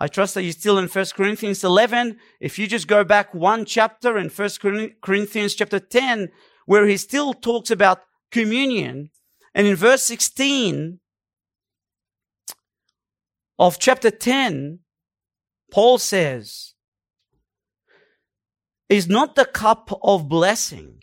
I 0.00 0.08
trust 0.08 0.32
that 0.32 0.44
you're 0.44 0.52
still 0.52 0.78
in 0.78 0.88
1 0.88 1.04
Corinthians 1.14 1.62
11. 1.62 2.16
If 2.40 2.58
you 2.58 2.66
just 2.66 2.88
go 2.88 3.04
back 3.04 3.34
one 3.34 3.66
chapter 3.66 4.16
in 4.16 4.30
1 4.30 4.92
Corinthians 5.02 5.56
chapter 5.56 5.78
10, 5.78 6.30
where 6.64 6.86
he 6.86 6.96
still 6.96 7.34
talks 7.34 7.70
about 7.70 8.00
communion, 8.30 9.10
and 9.54 9.66
in 9.66 9.76
verse 9.76 10.04
16, 10.04 11.00
of 13.58 13.78
chapter 13.78 14.10
10, 14.10 14.78
Paul 15.70 15.98
says, 15.98 16.72
is 18.88 19.06
not 19.06 19.34
the 19.34 19.44
cup 19.44 19.90
of 20.02 20.30
blessing, 20.30 21.02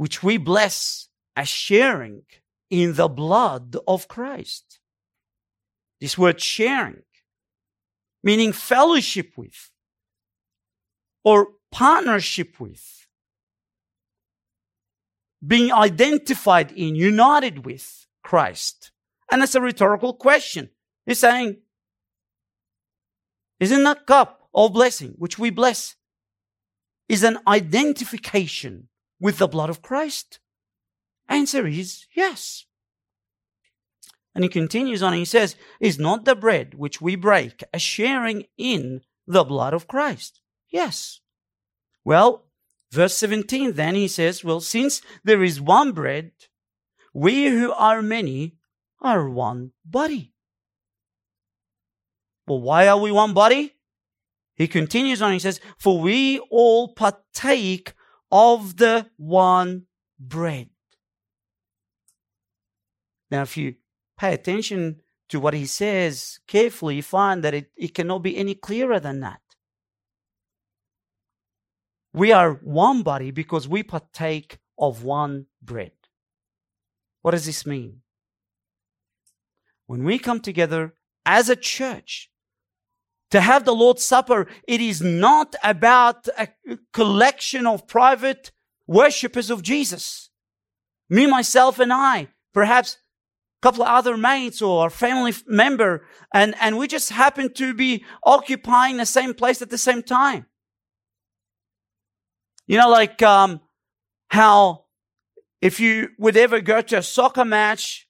which 0.00 0.22
we 0.22 0.38
bless 0.38 1.08
as 1.36 1.46
sharing 1.46 2.22
in 2.70 2.94
the 2.94 3.06
blood 3.06 3.76
of 3.86 4.08
Christ. 4.08 4.80
This 6.00 6.16
word 6.16 6.40
sharing, 6.40 7.02
meaning 8.22 8.54
fellowship 8.54 9.32
with 9.36 9.70
or 11.22 11.48
partnership 11.70 12.58
with, 12.58 13.06
being 15.46 15.70
identified 15.70 16.72
in, 16.72 16.94
united 16.94 17.66
with 17.66 18.06
Christ. 18.24 18.92
And 19.30 19.42
that's 19.42 19.54
a 19.54 19.60
rhetorical 19.60 20.14
question. 20.14 20.70
He's 21.04 21.18
saying, 21.18 21.58
isn't 23.58 23.84
that 23.84 24.06
cup 24.06 24.48
of 24.54 24.72
blessing, 24.72 25.12
which 25.18 25.38
we 25.38 25.50
bless, 25.50 25.96
is 27.06 27.22
an 27.22 27.36
identification 27.46 28.86
with 29.20 29.38
the 29.38 29.48
blood 29.48 29.70
of 29.70 29.82
Christ? 29.82 30.40
Answer 31.28 31.66
is 31.66 32.06
yes. 32.14 32.64
And 34.34 34.44
he 34.44 34.50
continues 34.50 35.02
on, 35.02 35.12
he 35.12 35.24
says, 35.24 35.56
Is 35.80 35.98
not 35.98 36.24
the 36.24 36.34
bread 36.34 36.74
which 36.74 37.00
we 37.00 37.16
break 37.16 37.62
a 37.72 37.78
sharing 37.78 38.44
in 38.56 39.02
the 39.26 39.44
blood 39.44 39.74
of 39.74 39.86
Christ? 39.86 40.40
Yes. 40.70 41.20
Well, 42.04 42.46
verse 42.92 43.16
17, 43.16 43.72
then 43.72 43.94
he 43.94 44.08
says, 44.08 44.44
Well, 44.44 44.60
since 44.60 45.02
there 45.24 45.42
is 45.42 45.60
one 45.60 45.92
bread, 45.92 46.32
we 47.12 47.48
who 47.48 47.72
are 47.72 48.02
many 48.02 48.56
are 49.00 49.28
one 49.28 49.72
body. 49.84 50.32
Well, 52.46 52.60
why 52.60 52.88
are 52.88 52.98
we 52.98 53.12
one 53.12 53.34
body? 53.34 53.74
He 54.54 54.68
continues 54.68 55.22
on, 55.22 55.32
he 55.32 55.38
says, 55.38 55.60
For 55.78 56.00
we 56.00 56.38
all 56.50 56.94
partake 56.94 57.94
of 58.30 58.76
the 58.76 59.06
one 59.16 59.86
bread. 60.18 60.68
Now, 63.30 63.42
if 63.42 63.56
you 63.56 63.76
pay 64.18 64.34
attention 64.34 65.00
to 65.28 65.40
what 65.40 65.54
he 65.54 65.66
says 65.66 66.40
carefully, 66.46 66.96
you 66.96 67.02
find 67.02 67.42
that 67.44 67.54
it, 67.54 67.70
it 67.76 67.94
cannot 67.94 68.22
be 68.22 68.36
any 68.36 68.54
clearer 68.54 68.98
than 68.98 69.20
that. 69.20 69.40
We 72.12 72.32
are 72.32 72.54
one 72.54 73.02
body 73.02 73.30
because 73.30 73.68
we 73.68 73.84
partake 73.84 74.58
of 74.76 75.04
one 75.04 75.46
bread. 75.62 75.92
What 77.22 77.32
does 77.32 77.46
this 77.46 77.64
mean? 77.64 78.02
When 79.86 80.04
we 80.04 80.18
come 80.18 80.40
together 80.40 80.94
as 81.24 81.48
a 81.48 81.56
church, 81.56 82.30
to 83.30 83.40
have 83.40 83.64
the 83.64 83.74
Lord's 83.74 84.04
Supper, 84.04 84.46
it 84.66 84.80
is 84.80 85.00
not 85.00 85.54
about 85.62 86.28
a 86.36 86.48
collection 86.92 87.66
of 87.66 87.86
private 87.86 88.50
worshippers 88.86 89.50
of 89.50 89.62
Jesus. 89.62 90.30
Me, 91.08 91.26
myself, 91.26 91.78
and 91.78 91.92
I, 91.92 92.28
perhaps 92.52 92.94
a 92.94 93.62
couple 93.62 93.82
of 93.82 93.88
other 93.88 94.16
mates 94.16 94.60
or 94.60 94.88
a 94.88 94.90
family 94.90 95.32
member, 95.46 96.04
and, 96.34 96.54
and 96.60 96.76
we 96.76 96.86
just 96.86 97.10
happen 97.10 97.52
to 97.54 97.74
be 97.74 98.04
occupying 98.24 98.96
the 98.96 99.06
same 99.06 99.34
place 99.34 99.62
at 99.62 99.70
the 99.70 99.78
same 99.78 100.02
time. 100.02 100.46
You 102.66 102.78
know, 102.78 102.88
like 102.88 103.22
um, 103.22 103.60
how 104.28 104.84
if 105.60 105.80
you 105.80 106.10
would 106.18 106.36
ever 106.36 106.60
go 106.60 106.80
to 106.80 106.98
a 106.98 107.02
soccer 107.02 107.44
match 107.44 108.08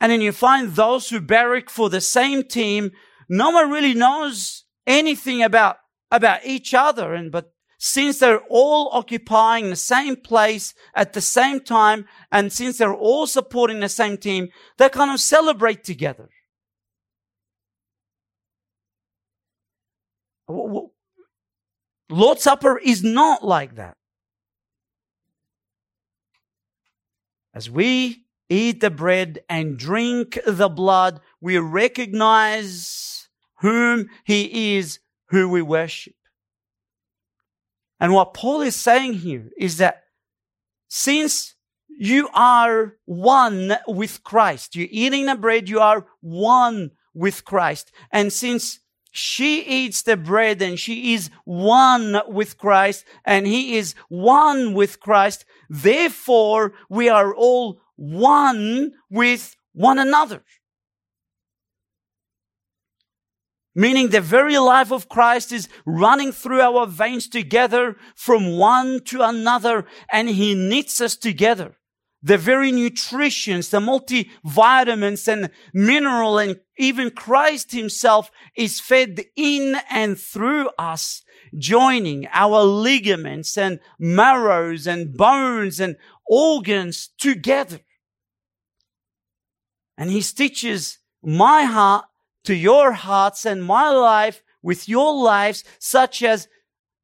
and 0.00 0.12
then 0.12 0.20
you 0.20 0.32
find 0.32 0.74
those 0.74 1.08
who 1.08 1.20
barrack 1.20 1.68
for 1.68 1.90
the 1.90 2.00
same 2.00 2.42
team 2.42 2.92
no 3.28 3.50
one 3.50 3.70
really 3.70 3.94
knows 3.94 4.64
anything 4.86 5.42
about, 5.42 5.76
about 6.10 6.44
each 6.44 6.74
other. 6.74 7.14
And, 7.14 7.30
but 7.32 7.52
since 7.78 8.18
they're 8.18 8.42
all 8.48 8.90
occupying 8.92 9.70
the 9.70 9.76
same 9.76 10.16
place 10.16 10.74
at 10.94 11.12
the 11.12 11.20
same 11.20 11.60
time, 11.60 12.06
and 12.32 12.52
since 12.52 12.78
they're 12.78 12.94
all 12.94 13.26
supporting 13.26 13.80
the 13.80 13.88
same 13.88 14.16
team, 14.16 14.48
they 14.78 14.88
kind 14.88 15.10
of 15.10 15.20
celebrate 15.20 15.84
together. 15.84 16.28
Lord's 22.08 22.42
Supper 22.42 22.78
is 22.78 23.02
not 23.02 23.44
like 23.44 23.74
that. 23.74 23.96
As 27.52 27.70
we 27.70 28.26
eat 28.48 28.80
the 28.80 28.90
bread 28.90 29.40
and 29.48 29.78
drink 29.78 30.38
the 30.46 30.68
blood, 30.68 31.20
we 31.40 31.58
recognize 31.58 33.15
whom 33.58 34.08
he 34.24 34.76
is 34.76 34.98
who 35.26 35.48
we 35.48 35.62
worship. 35.62 36.14
And 37.98 38.12
what 38.12 38.34
Paul 38.34 38.60
is 38.60 38.76
saying 38.76 39.14
here 39.14 39.50
is 39.56 39.78
that 39.78 40.04
since 40.88 41.54
you 41.88 42.28
are 42.34 42.96
one 43.06 43.76
with 43.86 44.22
Christ, 44.22 44.76
you're 44.76 44.88
eating 44.90 45.26
the 45.26 45.34
bread, 45.34 45.68
you 45.68 45.80
are 45.80 46.06
one 46.20 46.90
with 47.14 47.44
Christ. 47.44 47.90
And 48.12 48.32
since 48.32 48.80
she 49.10 49.62
eats 49.62 50.02
the 50.02 50.16
bread 50.16 50.60
and 50.60 50.78
she 50.78 51.14
is 51.14 51.30
one 51.44 52.20
with 52.28 52.58
Christ 52.58 53.06
and 53.24 53.46
he 53.46 53.76
is 53.76 53.94
one 54.08 54.74
with 54.74 55.00
Christ, 55.00 55.46
therefore 55.70 56.74
we 56.90 57.08
are 57.08 57.34
all 57.34 57.80
one 57.96 58.92
with 59.08 59.56
one 59.72 59.98
another. 59.98 60.44
Meaning 63.78 64.08
the 64.08 64.22
very 64.22 64.56
life 64.56 64.90
of 64.90 65.10
Christ 65.10 65.52
is 65.52 65.68
running 65.84 66.32
through 66.32 66.62
our 66.62 66.86
veins 66.86 67.28
together 67.28 67.96
from 68.14 68.56
one 68.56 69.00
to 69.04 69.20
another 69.20 69.84
and 70.10 70.30
he 70.30 70.54
knits 70.54 70.98
us 71.02 71.14
together. 71.14 71.76
The 72.22 72.38
very 72.38 72.72
nutritions, 72.72 73.68
the 73.68 73.80
multivitamins 73.80 75.28
and 75.28 75.50
mineral 75.74 76.38
and 76.38 76.58
even 76.78 77.10
Christ 77.10 77.72
himself 77.72 78.30
is 78.56 78.80
fed 78.80 79.26
in 79.36 79.76
and 79.90 80.18
through 80.18 80.70
us, 80.78 81.22
joining 81.58 82.26
our 82.32 82.62
ligaments 82.62 83.58
and 83.58 83.78
marrows 83.98 84.86
and 84.86 85.14
bones 85.14 85.80
and 85.80 85.96
organs 86.26 87.10
together. 87.18 87.80
And 89.98 90.10
he 90.10 90.22
stitches 90.22 90.98
my 91.22 91.64
heart 91.64 92.06
to 92.46 92.54
your 92.54 92.92
hearts 92.92 93.44
and 93.44 93.62
my 93.62 93.90
life 93.90 94.42
with 94.62 94.88
your 94.88 95.14
lives, 95.14 95.62
such 95.78 96.22
as 96.22 96.48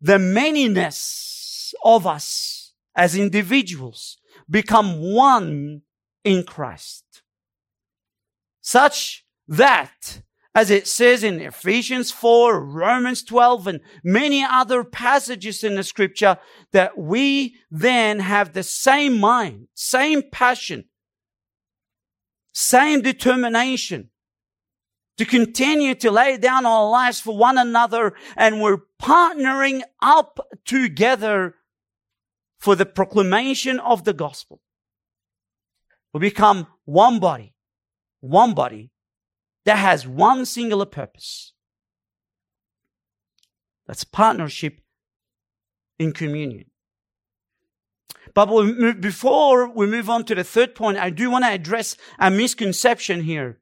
the 0.00 0.18
manyness 0.18 1.72
of 1.84 2.06
us 2.06 2.72
as 2.94 3.16
individuals 3.16 4.18
become 4.48 5.00
one 5.00 5.82
in 6.24 6.44
Christ. 6.44 7.22
Such 8.60 9.24
that, 9.48 10.22
as 10.54 10.70
it 10.70 10.86
says 10.86 11.24
in 11.24 11.40
Ephesians 11.40 12.10
4, 12.10 12.64
Romans 12.64 13.22
12, 13.24 13.66
and 13.66 13.80
many 14.04 14.44
other 14.44 14.84
passages 14.84 15.64
in 15.64 15.74
the 15.74 15.82
scripture, 15.82 16.38
that 16.72 16.96
we 16.96 17.56
then 17.70 18.20
have 18.20 18.52
the 18.52 18.62
same 18.62 19.18
mind, 19.18 19.68
same 19.74 20.22
passion, 20.30 20.84
same 22.52 23.02
determination, 23.02 24.10
to 25.18 25.24
continue 25.24 25.94
to 25.96 26.10
lay 26.10 26.36
down 26.36 26.66
our 26.66 26.88
lives 26.88 27.20
for 27.20 27.36
one 27.36 27.58
another 27.58 28.14
and 28.36 28.60
we're 28.60 28.78
partnering 29.00 29.82
up 30.00 30.40
together 30.64 31.54
for 32.58 32.74
the 32.74 32.86
proclamation 32.86 33.78
of 33.80 34.04
the 34.04 34.12
gospel. 34.12 34.60
We 36.12 36.20
become 36.20 36.66
one 36.84 37.18
body, 37.18 37.54
one 38.20 38.54
body 38.54 38.90
that 39.64 39.78
has 39.78 40.06
one 40.06 40.46
singular 40.46 40.86
purpose. 40.86 41.52
That's 43.86 44.04
partnership 44.04 44.80
in 45.98 46.12
communion. 46.12 46.66
But 48.34 48.46
before 49.00 49.68
we 49.68 49.86
move 49.86 50.08
on 50.08 50.24
to 50.24 50.34
the 50.34 50.44
third 50.44 50.74
point, 50.74 50.98
I 50.98 51.10
do 51.10 51.30
want 51.30 51.44
to 51.44 51.50
address 51.50 51.96
a 52.18 52.30
misconception 52.30 53.22
here. 53.22 53.58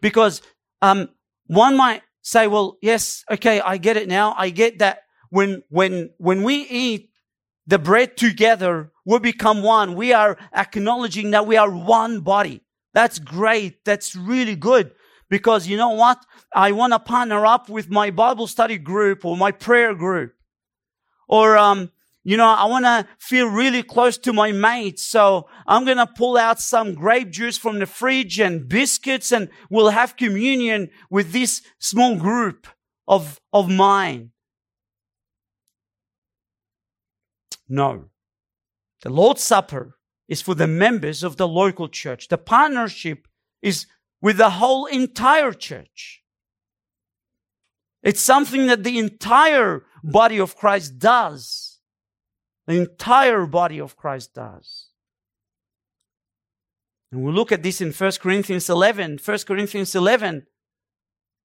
Because 0.00 0.42
um, 0.82 1.08
one 1.46 1.76
might 1.76 2.02
say, 2.22 2.46
well, 2.46 2.78
yes, 2.82 3.24
okay, 3.30 3.60
I 3.60 3.76
get 3.78 3.96
it 3.96 4.08
now. 4.08 4.34
I 4.36 4.50
get 4.50 4.78
that 4.78 5.02
when, 5.30 5.62
when, 5.68 6.10
when 6.18 6.42
we 6.42 6.62
eat 6.62 7.10
the 7.66 7.78
bread 7.78 8.16
together, 8.16 8.92
we 9.04 9.18
become 9.18 9.62
one. 9.62 9.94
We 9.94 10.12
are 10.12 10.36
acknowledging 10.52 11.30
that 11.30 11.46
we 11.46 11.56
are 11.56 11.70
one 11.70 12.20
body. 12.20 12.62
That's 12.94 13.18
great. 13.18 13.84
That's 13.84 14.16
really 14.16 14.56
good. 14.56 14.92
Because 15.28 15.68
you 15.68 15.76
know 15.76 15.90
what? 15.90 16.24
I 16.54 16.72
want 16.72 16.92
to 16.92 16.98
partner 16.98 17.46
up 17.46 17.68
with 17.68 17.88
my 17.88 18.10
Bible 18.10 18.48
study 18.48 18.78
group 18.78 19.24
or 19.24 19.36
my 19.36 19.52
prayer 19.52 19.94
group. 19.94 20.32
Or, 21.28 21.56
um, 21.56 21.92
you 22.22 22.36
know, 22.36 22.46
I 22.46 22.66
want 22.66 22.84
to 22.84 23.06
feel 23.18 23.46
really 23.46 23.82
close 23.82 24.18
to 24.18 24.32
my 24.32 24.52
mates. 24.52 25.02
So 25.02 25.48
I'm 25.66 25.84
going 25.84 25.96
to 25.96 26.06
pull 26.06 26.36
out 26.36 26.60
some 26.60 26.94
grape 26.94 27.30
juice 27.30 27.56
from 27.56 27.78
the 27.78 27.86
fridge 27.86 28.38
and 28.38 28.68
biscuits 28.68 29.32
and 29.32 29.48
we'll 29.70 29.88
have 29.88 30.16
communion 30.16 30.90
with 31.08 31.32
this 31.32 31.62
small 31.78 32.16
group 32.16 32.66
of, 33.08 33.40
of 33.52 33.70
mine. 33.70 34.32
No. 37.68 38.06
The 39.02 39.10
Lord's 39.10 39.42
Supper 39.42 39.96
is 40.28 40.42
for 40.42 40.54
the 40.54 40.66
members 40.66 41.22
of 41.22 41.36
the 41.36 41.48
local 41.48 41.88
church. 41.88 42.28
The 42.28 42.36
partnership 42.36 43.26
is 43.62 43.86
with 44.20 44.36
the 44.36 44.50
whole 44.50 44.84
entire 44.86 45.52
church. 45.52 46.22
It's 48.02 48.20
something 48.20 48.66
that 48.66 48.84
the 48.84 48.98
entire 48.98 49.84
body 50.02 50.38
of 50.38 50.56
Christ 50.56 50.98
does. 50.98 51.69
The 52.66 52.74
entire 52.74 53.46
body 53.46 53.80
of 53.80 53.96
Christ 53.96 54.34
does. 54.34 54.88
And 57.12 57.22
we 57.22 57.32
look 57.32 57.50
at 57.50 57.62
this 57.62 57.80
in 57.80 57.92
1 57.92 58.12
Corinthians 58.20 58.70
11. 58.70 59.18
1 59.24 59.38
Corinthians 59.46 59.94
11 59.94 60.46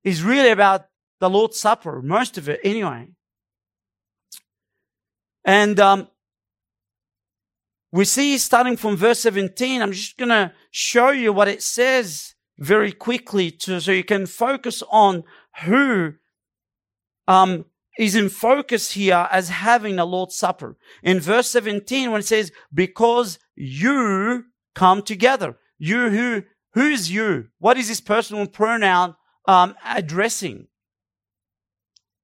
is 0.03 0.21
really 0.21 0.51
about 0.51 0.85
the 1.19 1.29
Lord's 1.29 1.59
Supper, 1.59 2.01
most 2.01 2.37
of 2.37 2.47
it 2.47 2.59
anyway. 2.63 3.07
And 5.43 5.79
um, 5.79 6.07
we 7.91 8.05
see 8.05 8.37
starting 8.37 8.77
from 8.77 8.95
verse 8.95 9.19
17, 9.21 9.81
I'm 9.81 9.91
just 9.91 10.17
going 10.17 10.29
to 10.29 10.51
show 10.71 11.09
you 11.09 11.31
what 11.31 11.47
it 11.47 11.63
says 11.63 12.35
very 12.57 12.91
quickly 12.91 13.51
to, 13.51 13.79
so 13.79 13.91
you 13.91 14.03
can 14.03 14.25
focus 14.25 14.83
on 14.91 15.23
who 15.63 16.13
um, 17.27 17.65
is 17.97 18.15
in 18.15 18.29
focus 18.29 18.91
here 18.91 19.27
as 19.31 19.49
having 19.49 19.95
the 19.95 20.05
Lord's 20.05 20.35
Supper. 20.35 20.77
In 21.01 21.19
verse 21.19 21.49
17, 21.49 22.11
when 22.11 22.19
it 22.19 22.25
says, 22.25 22.51
because 22.73 23.39
you 23.55 24.45
come 24.73 25.01
together. 25.01 25.57
You 25.77 26.09
who, 26.09 26.43
who's 26.73 27.11
you? 27.11 27.47
What 27.59 27.77
is 27.77 27.87
this 27.87 28.01
personal 28.01 28.47
pronoun, 28.47 29.15
um, 29.47 29.75
addressing? 29.83 30.67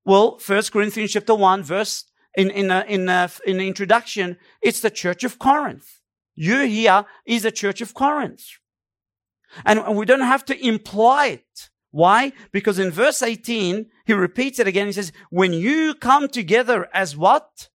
Well, 0.03 0.37
First 0.39 0.71
Corinthians 0.71 1.11
chapter 1.11 1.35
1, 1.35 1.63
verse, 1.63 2.05
in, 2.35 2.49
in, 2.49 2.71
a, 2.71 2.85
in, 2.87 3.07
a, 3.09 3.29
in 3.45 3.57
the 3.57 3.67
introduction, 3.67 4.37
it's 4.61 4.81
the 4.81 4.89
church 4.89 5.23
of 5.23 5.39
Corinth. 5.39 5.99
You 6.35 6.61
here 6.61 7.05
is 7.25 7.43
the 7.43 7.51
church 7.51 7.81
of 7.81 7.93
Corinth. 7.93 8.45
And 9.65 9.97
we 9.97 10.05
don't 10.05 10.21
have 10.21 10.45
to 10.45 10.65
imply 10.67 11.27
it. 11.27 11.69
Why? 11.91 12.31
Because 12.51 12.79
in 12.79 12.89
verse 12.91 13.21
18, 13.21 13.85
he 14.05 14.13
repeats 14.13 14.59
it 14.59 14.67
again. 14.67 14.87
He 14.87 14.93
says, 14.93 15.11
when 15.29 15.53
you 15.53 15.93
come 15.93 16.29
together 16.29 16.87
as 16.93 17.15
what? 17.15 17.69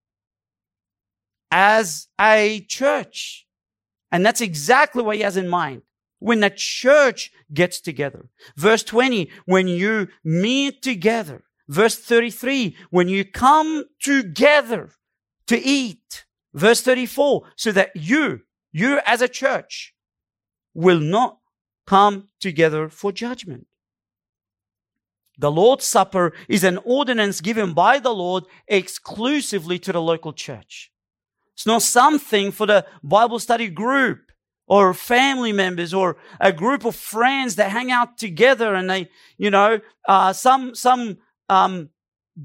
As 1.50 2.08
a 2.18 2.64
church. 2.68 3.46
And 4.10 4.24
that's 4.24 4.40
exactly 4.40 5.02
what 5.02 5.16
he 5.16 5.22
has 5.22 5.36
in 5.36 5.48
mind. 5.48 5.82
When 6.18 6.40
the 6.40 6.50
church 6.50 7.30
gets 7.52 7.80
together. 7.80 8.30
Verse 8.56 8.82
20, 8.82 9.30
when 9.44 9.68
you 9.68 10.08
meet 10.24 10.80
together. 10.82 11.44
Verse 11.68 11.98
33, 11.98 12.76
when 12.90 13.08
you 13.08 13.24
come 13.24 13.84
together 14.00 14.90
to 15.46 15.58
eat. 15.58 16.24
Verse 16.54 16.80
34, 16.80 17.42
so 17.56 17.70
that 17.72 17.90
you, 17.94 18.40
you 18.72 19.00
as 19.04 19.20
a 19.20 19.28
church 19.28 19.94
will 20.72 21.00
not 21.00 21.38
come 21.86 22.28
together 22.40 22.88
for 22.88 23.12
judgment. 23.12 23.66
The 25.38 25.50
Lord's 25.50 25.84
Supper 25.84 26.32
is 26.48 26.64
an 26.64 26.78
ordinance 26.84 27.40
given 27.40 27.74
by 27.74 27.98
the 27.98 28.14
Lord 28.14 28.44
exclusively 28.66 29.78
to 29.80 29.92
the 29.92 30.00
local 30.00 30.32
church. 30.32 30.90
It's 31.54 31.66
not 31.66 31.82
something 31.82 32.52
for 32.52 32.66
the 32.66 32.86
Bible 33.02 33.38
study 33.38 33.68
group 33.68 34.20
or 34.66 34.92
family 34.94 35.52
members 35.52 35.94
or 35.94 36.16
a 36.40 36.52
group 36.52 36.84
of 36.84 36.96
friends 36.96 37.56
that 37.56 37.70
hang 37.70 37.90
out 37.90 38.18
together 38.18 38.74
and 38.74 38.90
they, 38.90 39.08
you 39.38 39.50
know, 39.50 39.80
uh, 40.08 40.32
some, 40.32 40.74
some, 40.74 41.18
um, 41.48 41.90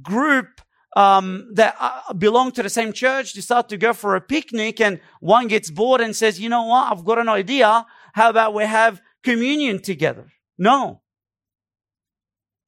group, 0.02 0.62
um, 0.96 1.50
that 1.54 1.76
uh, 1.80 2.14
belong 2.14 2.52
to 2.52 2.64
the 2.64 2.70
same 2.70 2.94
church 2.94 3.34
decide 3.34 3.70
to 3.70 3.78
go 3.78 3.94
for 3.94 4.16
a 4.16 4.22
picnic 4.22 4.82
and 4.82 5.00
one 5.20 5.48
gets 5.48 5.72
bored 5.72 6.02
and 6.02 6.16
says, 6.16 6.40
you 6.40 6.50
know 6.50 6.66
what? 6.66 6.92
I've 6.92 7.06
got 7.06 7.18
an 7.18 7.30
idea. 7.30 7.86
How 8.14 8.30
about 8.30 8.54
we 8.54 8.66
have 8.66 9.02
communion 9.24 9.82
together? 9.82 10.32
No. 10.58 11.02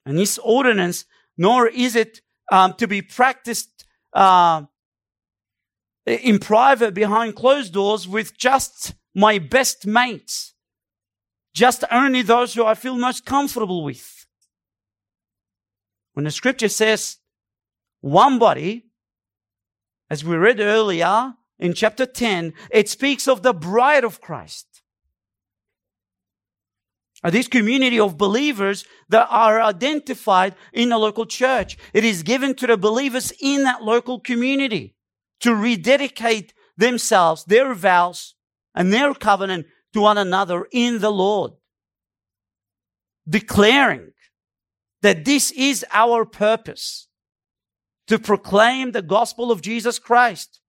And 0.05 0.17
this 0.17 0.37
ordinance, 0.37 1.05
nor 1.37 1.67
is 1.67 1.95
it 1.95 2.21
um, 2.51 2.73
to 2.73 2.87
be 2.87 3.01
practiced 3.01 3.85
uh, 4.13 4.63
in 6.05 6.39
private 6.39 6.93
behind 6.93 7.35
closed 7.35 7.73
doors 7.73 8.07
with 8.07 8.37
just 8.37 8.93
my 9.15 9.39
best 9.39 9.85
mates, 9.85 10.53
just 11.53 11.83
only 11.91 12.21
those 12.21 12.53
who 12.53 12.65
I 12.65 12.75
feel 12.75 12.97
most 12.97 13.25
comfortable 13.25 13.83
with. 13.83 14.25
When 16.13 16.25
the 16.25 16.31
scripture 16.31 16.69
says 16.69 17.17
one 18.01 18.39
body, 18.39 18.85
as 20.09 20.23
we 20.23 20.35
read 20.35 20.59
earlier 20.59 21.33
in 21.57 21.73
chapter 21.73 22.05
10, 22.05 22.53
it 22.69 22.89
speaks 22.89 23.27
of 23.27 23.41
the 23.41 23.53
bride 23.53 24.03
of 24.03 24.21
Christ. 24.21 24.72
This 27.31 27.47
community 27.47 27.99
of 27.99 28.17
believers 28.17 28.83
that 29.09 29.27
are 29.29 29.61
identified 29.61 30.55
in 30.73 30.91
a 30.91 30.97
local 30.97 31.25
church. 31.25 31.77
It 31.93 32.03
is 32.03 32.21
given 32.21 32.53
to 32.55 32.67
the 32.67 32.77
believers 32.77 33.31
in 33.39 33.63
that 33.63 33.81
local 33.81 34.19
community 34.19 34.95
to 35.39 35.55
rededicate 35.55 36.53
themselves, 36.75 37.45
their 37.45 37.73
vows, 37.73 38.35
and 38.75 38.91
their 38.91 39.13
covenant 39.13 39.67
to 39.93 40.01
one 40.01 40.17
another 40.17 40.67
in 40.71 40.99
the 40.99 41.11
Lord. 41.11 41.53
Declaring 43.27 44.11
that 45.01 45.23
this 45.23 45.51
is 45.51 45.85
our 45.91 46.25
purpose 46.25 47.07
to 48.07 48.19
proclaim 48.19 48.91
the 48.91 49.01
gospel 49.01 49.51
of 49.51 49.61
Jesus 49.61 49.97
Christ. 49.97 50.59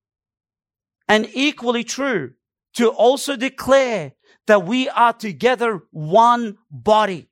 And 1.09 1.29
equally 1.35 1.85
true, 1.85 2.35
to 2.75 2.89
also 2.89 3.37
declare 3.37 4.13
that 4.47 4.65
we 4.65 4.89
are 4.89 5.13
together 5.13 5.83
one 5.91 6.59
body. 6.71 7.29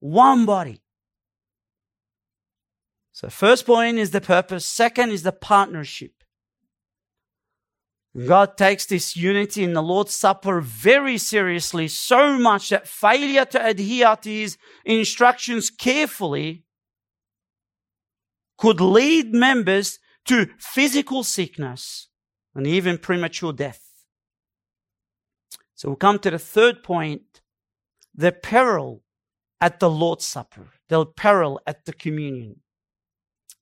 One 0.00 0.46
body. 0.46 0.82
So 3.12 3.28
first 3.28 3.64
point 3.64 3.98
is 3.98 4.10
the 4.10 4.20
purpose. 4.20 4.66
Second 4.66 5.10
is 5.10 5.22
the 5.22 5.32
partnership. 5.32 6.12
God 8.26 8.56
takes 8.56 8.86
this 8.86 9.16
unity 9.16 9.64
in 9.64 9.72
the 9.72 9.82
Lord's 9.82 10.14
Supper 10.14 10.60
very 10.60 11.18
seriously, 11.18 11.88
so 11.88 12.38
much 12.38 12.68
that 12.68 12.86
failure 12.86 13.44
to 13.46 13.66
adhere 13.66 14.16
to 14.22 14.30
his 14.30 14.56
instructions 14.84 15.68
carefully 15.68 16.64
could 18.56 18.80
lead 18.80 19.34
members 19.34 19.98
to 20.26 20.48
physical 20.58 21.24
sickness 21.24 22.08
and 22.54 22.66
even 22.68 22.98
premature 22.98 23.52
death. 23.52 23.83
So 25.84 25.90
we 25.90 25.96
come 25.96 26.18
to 26.20 26.30
the 26.30 26.38
third 26.38 26.82
point 26.82 27.42
the 28.14 28.32
peril 28.32 29.02
at 29.60 29.80
the 29.80 29.90
Lord's 29.90 30.24
Supper, 30.24 30.70
the 30.88 31.04
peril 31.04 31.60
at 31.66 31.84
the 31.84 31.92
communion. 31.92 32.60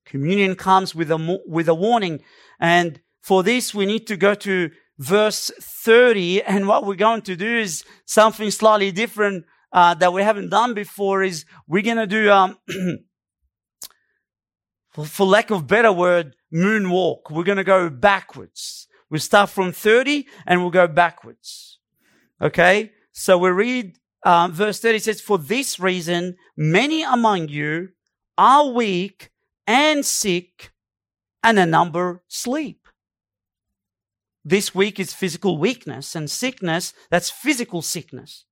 Communion 0.05 0.55
comes 0.55 0.95
with 0.95 1.11
a, 1.11 1.41
with 1.45 1.67
a 1.67 1.73
warning 1.73 2.21
and 2.61 3.01
for 3.21 3.43
this, 3.43 3.73
we 3.73 3.85
need 3.85 4.07
to 4.07 4.15
go 4.15 4.35
to 4.35 4.69
verse 4.97 5.51
30. 5.59 6.43
And 6.43 6.65
what 6.65 6.85
we're 6.85 6.95
going 6.95 7.23
to 7.23 7.35
do 7.35 7.57
is 7.57 7.83
something 8.05 8.51
slightly 8.51 8.93
different 8.93 9.43
uh, 9.73 9.93
that 9.95 10.13
we 10.13 10.23
haven't 10.23 10.49
done 10.49 10.73
before 10.73 11.23
is 11.23 11.43
we're 11.67 11.83
going 11.83 11.97
to 11.97 12.07
do, 12.07 12.31
um, 12.31 12.57
for, 14.91 15.05
for 15.05 15.25
lack 15.25 15.51
of 15.51 15.67
better 15.67 15.91
word, 15.91 16.37
moonwalk. 16.53 17.31
We're 17.31 17.43
going 17.43 17.57
to 17.57 17.65
go 17.65 17.89
backwards. 17.89 18.87
We 19.09 19.19
start 19.19 19.49
from 19.49 19.73
30 19.73 20.25
and 20.45 20.61
we'll 20.61 20.71
go 20.71 20.87
backwards. 20.87 21.72
Okay. 22.43 22.91
So 23.13 23.37
we 23.37 23.49
read, 23.49 23.97
um, 24.25 24.51
verse 24.51 24.79
30 24.79 24.99
says, 24.99 25.21
for 25.21 25.37
this 25.37 25.79
reason, 25.79 26.35
many 26.57 27.01
among 27.01 27.47
you 27.47 27.89
are 28.37 28.69
weak 28.69 29.31
and 29.65 30.05
sick 30.05 30.73
and 31.41 31.57
a 31.57 31.65
number 31.65 32.21
sleep. 32.27 32.87
This 34.43 34.75
week 34.75 34.99
is 34.99 35.13
physical 35.13 35.57
weakness 35.57 36.15
and 36.15 36.29
sickness. 36.29 36.93
That's 37.09 37.29
physical 37.29 37.81
sickness, 37.81 38.43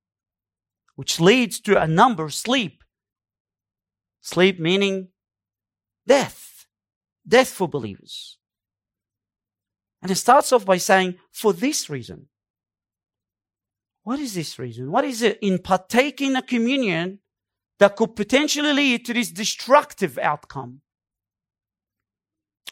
which 0.96 1.20
leads 1.20 1.60
to 1.62 1.82
a 1.82 1.86
number 1.86 2.30
sleep. 2.30 2.84
Sleep 4.22 4.58
meaning 4.58 5.10
death, 6.08 6.66
death 7.28 7.50
for 7.50 7.68
believers. 7.68 8.38
And 10.02 10.10
it 10.12 10.16
starts 10.16 10.54
off 10.54 10.64
by 10.64 10.78
saying, 10.78 11.16
for 11.32 11.52
this 11.52 11.90
reason. 11.90 12.28
What 14.04 14.20
is 14.20 14.34
this 14.34 14.58
reason? 14.58 14.92
What 14.92 15.06
is 15.06 15.22
it 15.22 15.38
in 15.42 15.60
partaking 15.60 16.36
a 16.36 16.42
communion 16.42 17.20
that 17.80 17.96
could 17.96 18.16
potentially 18.16 18.74
lead 18.74 19.06
to 19.06 19.14
this 19.14 19.32
destructive 19.32 20.18
outcome? 20.18 20.82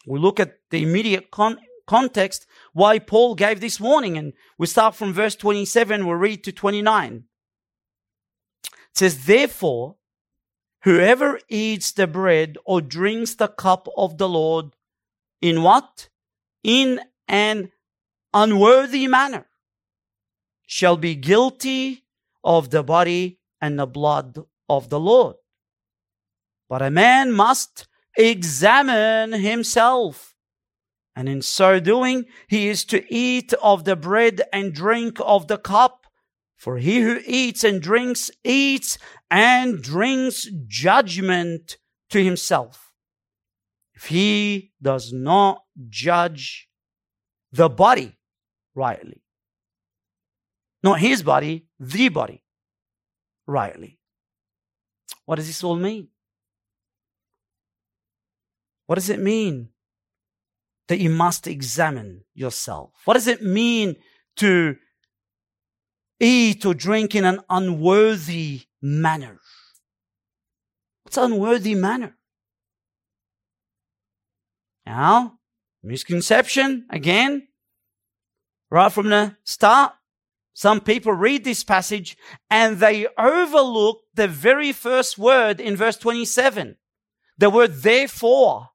We 0.07 0.19
look 0.19 0.39
at 0.39 0.55
the 0.71 0.81
immediate 0.81 1.29
con- 1.29 1.59
context 1.85 2.47
why 2.73 2.99
Paul 2.99 3.35
gave 3.35 3.61
this 3.61 3.79
warning. 3.79 4.17
And 4.17 4.33
we 4.57 4.67
start 4.67 4.95
from 4.95 5.13
verse 5.13 5.35
27, 5.35 6.05
we'll 6.05 6.15
read 6.15 6.43
to 6.45 6.51
29. 6.51 7.25
It 8.63 8.71
says, 8.93 9.25
Therefore, 9.25 9.97
whoever 10.83 11.39
eats 11.49 11.91
the 11.91 12.07
bread 12.07 12.57
or 12.65 12.81
drinks 12.81 13.35
the 13.35 13.47
cup 13.47 13.87
of 13.97 14.17
the 14.17 14.29
Lord 14.29 14.75
in 15.41 15.61
what? 15.61 16.09
In 16.63 17.01
an 17.27 17.71
unworthy 18.33 19.07
manner 19.07 19.48
shall 20.69 20.97
be 20.97 21.15
guilty 21.15 22.05
of 22.43 22.69
the 22.69 22.83
body 22.83 23.39
and 23.59 23.79
the 23.79 23.87
blood 23.87 24.37
of 24.69 24.89
the 24.89 24.99
Lord. 24.99 25.35
But 26.69 26.83
a 26.83 26.91
man 26.91 27.31
must 27.31 27.87
examine 28.15 29.31
himself 29.33 30.35
and 31.15 31.27
in 31.27 31.41
so 31.41 31.81
doing, 31.81 32.27
he 32.47 32.69
is 32.69 32.85
to 32.85 33.03
eat 33.13 33.51
of 33.61 33.83
the 33.83 33.97
bread 33.97 34.41
and 34.53 34.73
drink 34.73 35.17
of 35.19 35.47
the 35.47 35.57
cup. 35.57 36.05
For 36.55 36.77
he 36.77 37.01
who 37.01 37.19
eats 37.25 37.63
and 37.65 37.81
drinks, 37.81 38.31
eats 38.45 38.97
and 39.29 39.81
drinks 39.81 40.47
judgment 40.65 41.75
to 42.11 42.23
himself. 42.23 42.93
If 43.95 44.05
he 44.05 44.71
does 44.81 45.11
not 45.11 45.63
judge 45.89 46.69
the 47.51 47.67
body 47.67 48.17
rightly, 48.73 49.21
not 50.83 50.99
his 50.99 51.23
body, 51.23 51.65
the 51.79 52.09
body 52.09 52.43
rightly. 53.47 53.99
What 55.25 55.35
does 55.35 55.47
this 55.47 55.63
all 55.63 55.75
mean? 55.75 56.09
What 58.87 58.95
does 58.95 59.09
it 59.09 59.19
mean 59.19 59.69
that 60.89 60.99
you 60.99 61.09
must 61.09 61.47
examine 61.47 62.23
yourself. 62.33 62.91
What 63.05 63.13
does 63.13 63.27
it 63.27 63.43
mean 63.43 63.95
to 64.37 64.75
eat 66.19 66.65
or 66.65 66.73
drink 66.73 67.15
in 67.15 67.25
an 67.25 67.39
unworthy 67.47 68.63
manner? 68.81 69.39
What's 71.03 71.17
unworthy 71.17 71.75
manner? 71.75 72.17
Now, 74.85 75.37
misconception 75.83 76.87
again, 76.89 77.47
right 78.71 78.91
from 78.91 79.09
the 79.09 79.37
start. 79.43 79.93
Some 80.59 80.81
people 80.81 81.13
read 81.13 81.45
this 81.45 81.63
passage 81.63 82.17
and 82.49 82.79
they 82.79 83.07
overlook 83.17 84.01
the 84.13 84.27
very 84.27 84.73
first 84.73 85.17
word 85.17 85.61
in 85.61 85.77
verse 85.77 85.95
27. 85.95 86.75
The 87.37 87.49
word 87.49 87.75
therefore 87.75 88.71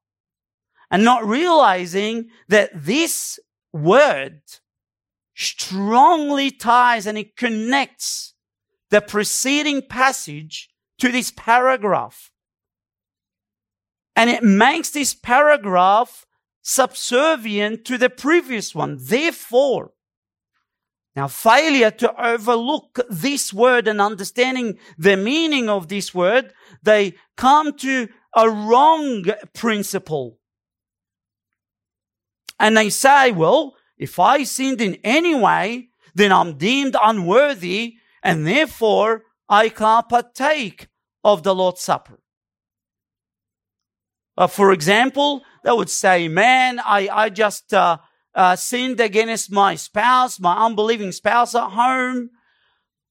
and 0.89 1.03
not 1.03 1.23
realizing 1.23 2.29
that 2.47 2.71
this 2.73 3.39
word 3.71 4.41
strongly 5.35 6.49
ties 6.49 7.05
and 7.05 7.19
it 7.19 7.37
connects 7.37 8.33
the 8.89 8.99
preceding 8.99 9.83
passage 9.87 10.69
to 10.97 11.11
this 11.11 11.31
paragraph. 11.37 12.31
And 14.15 14.31
it 14.31 14.41
makes 14.41 14.89
this 14.89 15.13
paragraph 15.13 16.25
subservient 16.63 17.85
to 17.85 17.99
the 17.99 18.09
previous 18.09 18.73
one. 18.73 18.97
Therefore, 18.99 19.91
now 21.15 21.27
failure 21.27 21.91
to 21.91 22.13
overlook 22.21 22.99
this 23.09 23.53
word 23.53 23.87
and 23.87 24.01
understanding 24.01 24.77
the 24.97 25.15
meaning 25.15 25.69
of 25.69 25.87
this 25.87 26.13
word, 26.13 26.53
they 26.83 27.13
come 27.37 27.73
to 27.77 28.09
a 28.35 28.49
wrong 28.49 29.25
principle 29.53 30.39
and 32.59 32.75
they 32.75 32.89
say, 32.89 33.31
well, 33.31 33.75
if 33.97 34.19
I 34.19 34.43
sinned 34.43 34.81
in 34.81 34.97
any 35.03 35.33
way, 35.35 35.89
then 36.13 36.31
I'm 36.31 36.57
deemed 36.57 36.95
unworthy 37.01 37.95
and 38.21 38.45
therefore 38.45 39.23
I 39.47 39.69
can't 39.69 40.09
partake 40.09 40.87
of 41.23 41.43
the 41.43 41.55
Lord's 41.55 41.81
Supper. 41.81 42.19
Uh, 44.37 44.47
for 44.47 44.73
example, 44.73 45.43
they 45.63 45.71
would 45.71 45.89
say, 45.89 46.27
man, 46.27 46.79
I, 46.79 47.07
I 47.11 47.29
just 47.29 47.73
uh, 47.73 47.97
uh, 48.35 48.55
sinned 48.55 48.99
against 48.99 49.51
my 49.51 49.75
spouse, 49.75 50.39
my 50.39 50.65
unbelieving 50.65 51.11
spouse 51.11 51.55
at 51.55 51.71
home. 51.71 52.29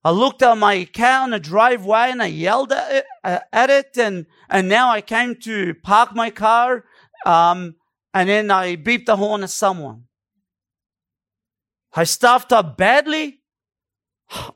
I 0.05 0.11
looked 0.11 0.43
at 0.43 0.59
my 0.59 0.85
car 0.85 1.23
on 1.23 1.31
the 1.31 1.41
driveway 1.41 2.11
and 2.11 2.23
I 2.23 2.27
yelled 2.27 2.73
at 2.73 2.93
it, 2.93 3.05
uh, 3.25 3.39
at 3.53 3.71
it 3.71 3.97
and, 3.97 4.27
and 4.51 4.69
now 4.69 4.91
I 4.91 5.01
came 5.01 5.35
to 5.37 5.75
park 5.83 6.15
my 6.15 6.31
car. 6.31 6.85
Um, 7.25 7.77
and 8.13 8.29
then 8.29 8.51
I 8.51 8.77
beeped 8.77 9.07
the 9.07 9.17
horn 9.17 9.43
at 9.43 9.51
someone. 9.51 10.05
I 11.95 12.05
stuffed 12.05 12.53
up 12.53 12.77
badly. 12.77 13.41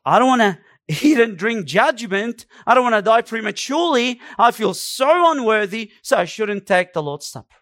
I 0.05 0.19
don't 0.19 0.29
want 0.29 0.43
to 0.43 0.59
eat 1.07 1.19
and 1.19 1.37
drink 1.37 1.67
judgment. 1.67 2.47
I 2.67 2.75
don't 2.75 2.85
want 2.85 2.97
to 2.97 3.03
die 3.03 3.23
prematurely. 3.23 4.21
I 4.39 4.51
feel 4.51 4.75
so 4.75 5.31
unworthy, 5.31 5.93
so 6.03 6.19
I 6.19 6.25
shouldn't 6.25 6.67
take 6.67 6.93
the 6.93 7.03
Lord's 7.03 7.27
Supper. 7.27 7.58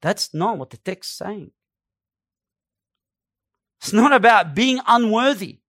That's 0.00 0.32
not 0.32 0.58
what 0.58 0.70
the 0.70 0.76
text 0.76 1.10
is 1.10 1.16
saying. 1.16 1.50
It's 3.80 3.92
not 3.92 4.12
about 4.12 4.54
being 4.54 4.80
unworthy. 4.86 5.60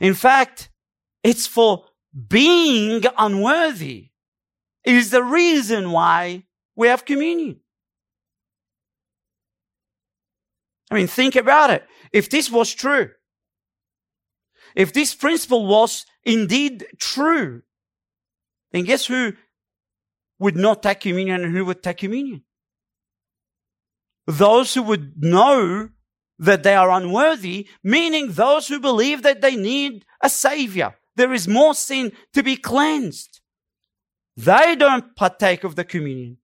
In 0.00 0.14
fact, 0.14 0.68
it's 1.22 1.46
for 1.46 1.86
being 2.28 3.02
unworthy 3.18 4.10
is 4.84 5.10
the 5.10 5.22
reason 5.22 5.90
why 5.90 6.44
we 6.74 6.88
have 6.88 7.04
communion. 7.04 7.60
I 10.90 10.94
mean, 10.94 11.06
think 11.08 11.36
about 11.36 11.70
it. 11.70 11.84
If 12.12 12.30
this 12.30 12.50
was 12.50 12.72
true, 12.72 13.10
if 14.74 14.92
this 14.92 15.14
principle 15.14 15.66
was 15.66 16.06
indeed 16.24 16.86
true, 16.98 17.62
then 18.72 18.84
guess 18.84 19.06
who 19.06 19.32
would 20.38 20.56
not 20.56 20.82
take 20.82 21.00
communion 21.00 21.44
and 21.44 21.56
who 21.56 21.64
would 21.64 21.82
take 21.82 21.98
communion? 21.98 22.42
Those 24.26 24.74
who 24.74 24.82
would 24.82 25.22
know 25.22 25.90
that 26.38 26.62
they 26.62 26.74
are 26.74 26.90
unworthy, 26.90 27.68
meaning 27.82 28.32
those 28.32 28.68
who 28.68 28.78
believe 28.80 29.22
that 29.22 29.40
they 29.40 29.56
need 29.56 30.04
a 30.22 30.28
savior. 30.28 30.94
There 31.14 31.32
is 31.32 31.48
more 31.48 31.74
sin 31.74 32.12
to 32.34 32.42
be 32.42 32.56
cleansed. 32.56 33.40
They 34.36 34.76
don't 34.76 35.16
partake 35.16 35.64
of 35.64 35.76
the 35.76 35.84
communion. 35.84 36.38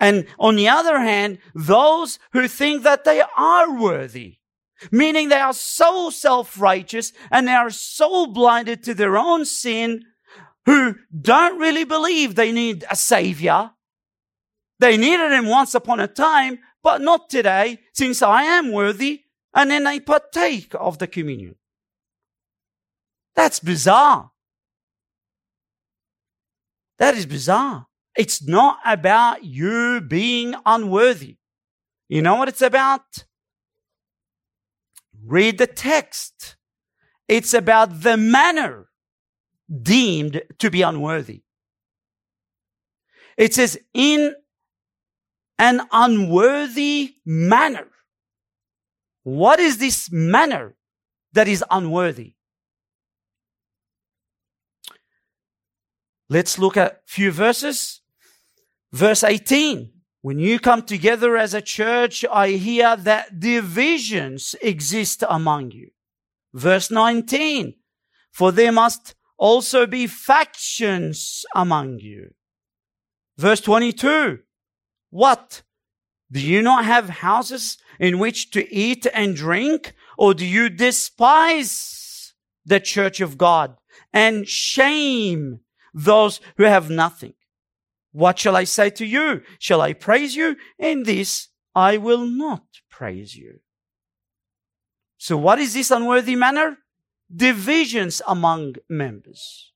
And 0.00 0.26
on 0.38 0.56
the 0.56 0.68
other 0.68 0.98
hand, 0.98 1.38
those 1.54 2.18
who 2.32 2.48
think 2.48 2.82
that 2.82 3.04
they 3.04 3.22
are 3.36 3.80
worthy, 3.80 4.38
meaning 4.90 5.28
they 5.28 5.36
are 5.36 5.54
so 5.54 6.10
self-righteous 6.10 7.12
and 7.30 7.46
they 7.46 7.52
are 7.52 7.70
so 7.70 8.26
blinded 8.26 8.82
to 8.82 8.94
their 8.94 9.16
own 9.16 9.44
sin, 9.44 10.02
who 10.66 10.96
don't 11.20 11.58
really 11.58 11.84
believe 11.84 12.34
they 12.34 12.52
need 12.52 12.84
a 12.90 12.96
savior. 12.96 13.70
They 14.78 14.96
needed 14.96 15.32
him 15.32 15.46
once 15.46 15.74
upon 15.74 16.00
a 16.00 16.08
time, 16.08 16.58
but 16.82 17.00
not 17.00 17.30
today, 17.30 17.78
since 17.92 18.22
I 18.22 18.42
am 18.42 18.72
worthy, 18.72 19.22
and 19.54 19.70
then 19.70 19.84
they 19.84 20.00
partake 20.00 20.74
of 20.78 20.98
the 20.98 21.06
communion. 21.06 21.56
That's 23.34 23.60
bizarre. 23.60 24.30
That 26.98 27.16
is 27.16 27.26
bizarre. 27.26 27.86
It's 28.16 28.42
not 28.42 28.78
about 28.84 29.44
you 29.44 30.00
being 30.00 30.54
unworthy. 30.66 31.36
You 32.08 32.22
know 32.22 32.36
what 32.36 32.48
it's 32.48 32.62
about? 32.62 33.24
Read 35.24 35.58
the 35.58 35.66
text. 35.66 36.56
It's 37.28 37.54
about 37.54 38.02
the 38.02 38.16
manner 38.16 38.88
deemed 39.80 40.42
to 40.58 40.70
be 40.70 40.82
unworthy. 40.82 41.42
It 43.36 43.54
says, 43.54 43.78
in 43.94 44.34
an 45.58 45.82
unworthy 45.92 47.14
manner. 47.24 47.88
What 49.22 49.60
is 49.60 49.78
this 49.78 50.10
manner 50.10 50.74
that 51.32 51.48
is 51.48 51.64
unworthy? 51.70 52.34
Let's 56.28 56.58
look 56.58 56.76
at 56.76 56.92
a 56.92 56.96
few 57.06 57.30
verses. 57.30 58.00
Verse 58.92 59.22
18. 59.22 59.92
When 60.22 60.38
you 60.38 60.58
come 60.58 60.82
together 60.82 61.36
as 61.36 61.52
a 61.54 61.60
church, 61.60 62.24
I 62.30 62.50
hear 62.50 62.96
that 62.96 63.40
divisions 63.40 64.54
exist 64.62 65.24
among 65.28 65.72
you. 65.72 65.90
Verse 66.54 66.90
19. 66.90 67.74
For 68.32 68.50
there 68.50 68.72
must 68.72 69.14
also 69.42 69.88
be 69.88 70.06
factions 70.06 71.44
among 71.52 71.98
you. 71.98 72.30
Verse 73.36 73.60
22. 73.60 74.38
What? 75.10 75.62
Do 76.30 76.40
you 76.40 76.62
not 76.62 76.84
have 76.84 77.08
houses 77.08 77.76
in 77.98 78.20
which 78.20 78.52
to 78.52 78.72
eat 78.72 79.04
and 79.12 79.34
drink? 79.34 79.94
Or 80.16 80.32
do 80.32 80.46
you 80.46 80.68
despise 80.68 82.34
the 82.64 82.78
church 82.78 83.20
of 83.20 83.36
God 83.36 83.76
and 84.12 84.46
shame 84.46 85.58
those 85.92 86.40
who 86.56 86.62
have 86.62 86.88
nothing? 86.88 87.34
What 88.12 88.38
shall 88.38 88.54
I 88.54 88.62
say 88.62 88.90
to 88.90 89.04
you? 89.04 89.42
Shall 89.58 89.80
I 89.80 89.92
praise 89.92 90.36
you? 90.36 90.56
In 90.78 91.02
this 91.02 91.48
I 91.74 91.96
will 91.96 92.26
not 92.26 92.62
praise 92.88 93.34
you. 93.34 93.58
So 95.18 95.36
what 95.36 95.58
is 95.58 95.74
this 95.74 95.90
unworthy 95.90 96.36
manner? 96.36 96.78
Divisions 97.34 98.20
among 98.26 98.76
members. 98.88 99.72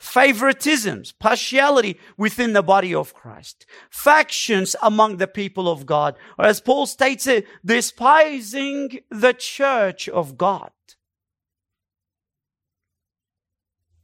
Favoritisms, 0.00 1.12
partiality 1.18 1.98
within 2.16 2.52
the 2.52 2.62
body 2.62 2.94
of 2.94 3.14
Christ. 3.14 3.66
Factions 3.90 4.76
among 4.80 5.16
the 5.16 5.26
people 5.26 5.68
of 5.68 5.86
God. 5.86 6.16
Or 6.38 6.46
as 6.46 6.60
Paul 6.60 6.86
states 6.86 7.26
it, 7.26 7.46
despising 7.64 9.00
the 9.10 9.32
church 9.32 10.08
of 10.08 10.38
God. 10.38 10.70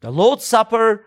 The 0.00 0.10
Lord's 0.10 0.44
Supper 0.44 1.06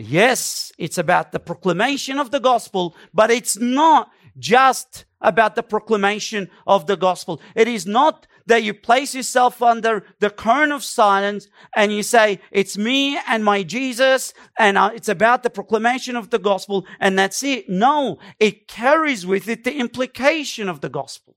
Yes, 0.00 0.70
it's 0.78 0.96
about 0.96 1.32
the 1.32 1.40
proclamation 1.40 2.20
of 2.20 2.30
the 2.30 2.38
gospel, 2.38 2.94
but 3.12 3.32
it's 3.32 3.58
not 3.58 4.12
just 4.38 5.06
about 5.20 5.56
the 5.56 5.62
proclamation 5.64 6.48
of 6.68 6.86
the 6.86 6.96
gospel. 6.96 7.40
It 7.56 7.66
is 7.66 7.84
not 7.84 8.28
that 8.48 8.62
you 8.62 8.74
place 8.74 9.14
yourself 9.14 9.62
under 9.62 10.04
the 10.20 10.30
current 10.30 10.72
of 10.72 10.82
silence 10.82 11.48
and 11.76 11.92
you 11.92 12.02
say, 12.02 12.40
it's 12.50 12.76
me 12.76 13.18
and 13.28 13.44
my 13.44 13.62
Jesus 13.62 14.32
and 14.58 14.76
uh, 14.76 14.90
it's 14.94 15.08
about 15.08 15.42
the 15.42 15.50
proclamation 15.50 16.16
of 16.16 16.30
the 16.30 16.38
gospel 16.38 16.86
and 16.98 17.18
that's 17.18 17.42
it. 17.42 17.68
No, 17.68 18.18
it 18.40 18.66
carries 18.66 19.26
with 19.26 19.48
it 19.48 19.64
the 19.64 19.76
implication 19.76 20.68
of 20.68 20.80
the 20.80 20.88
gospel. 20.88 21.36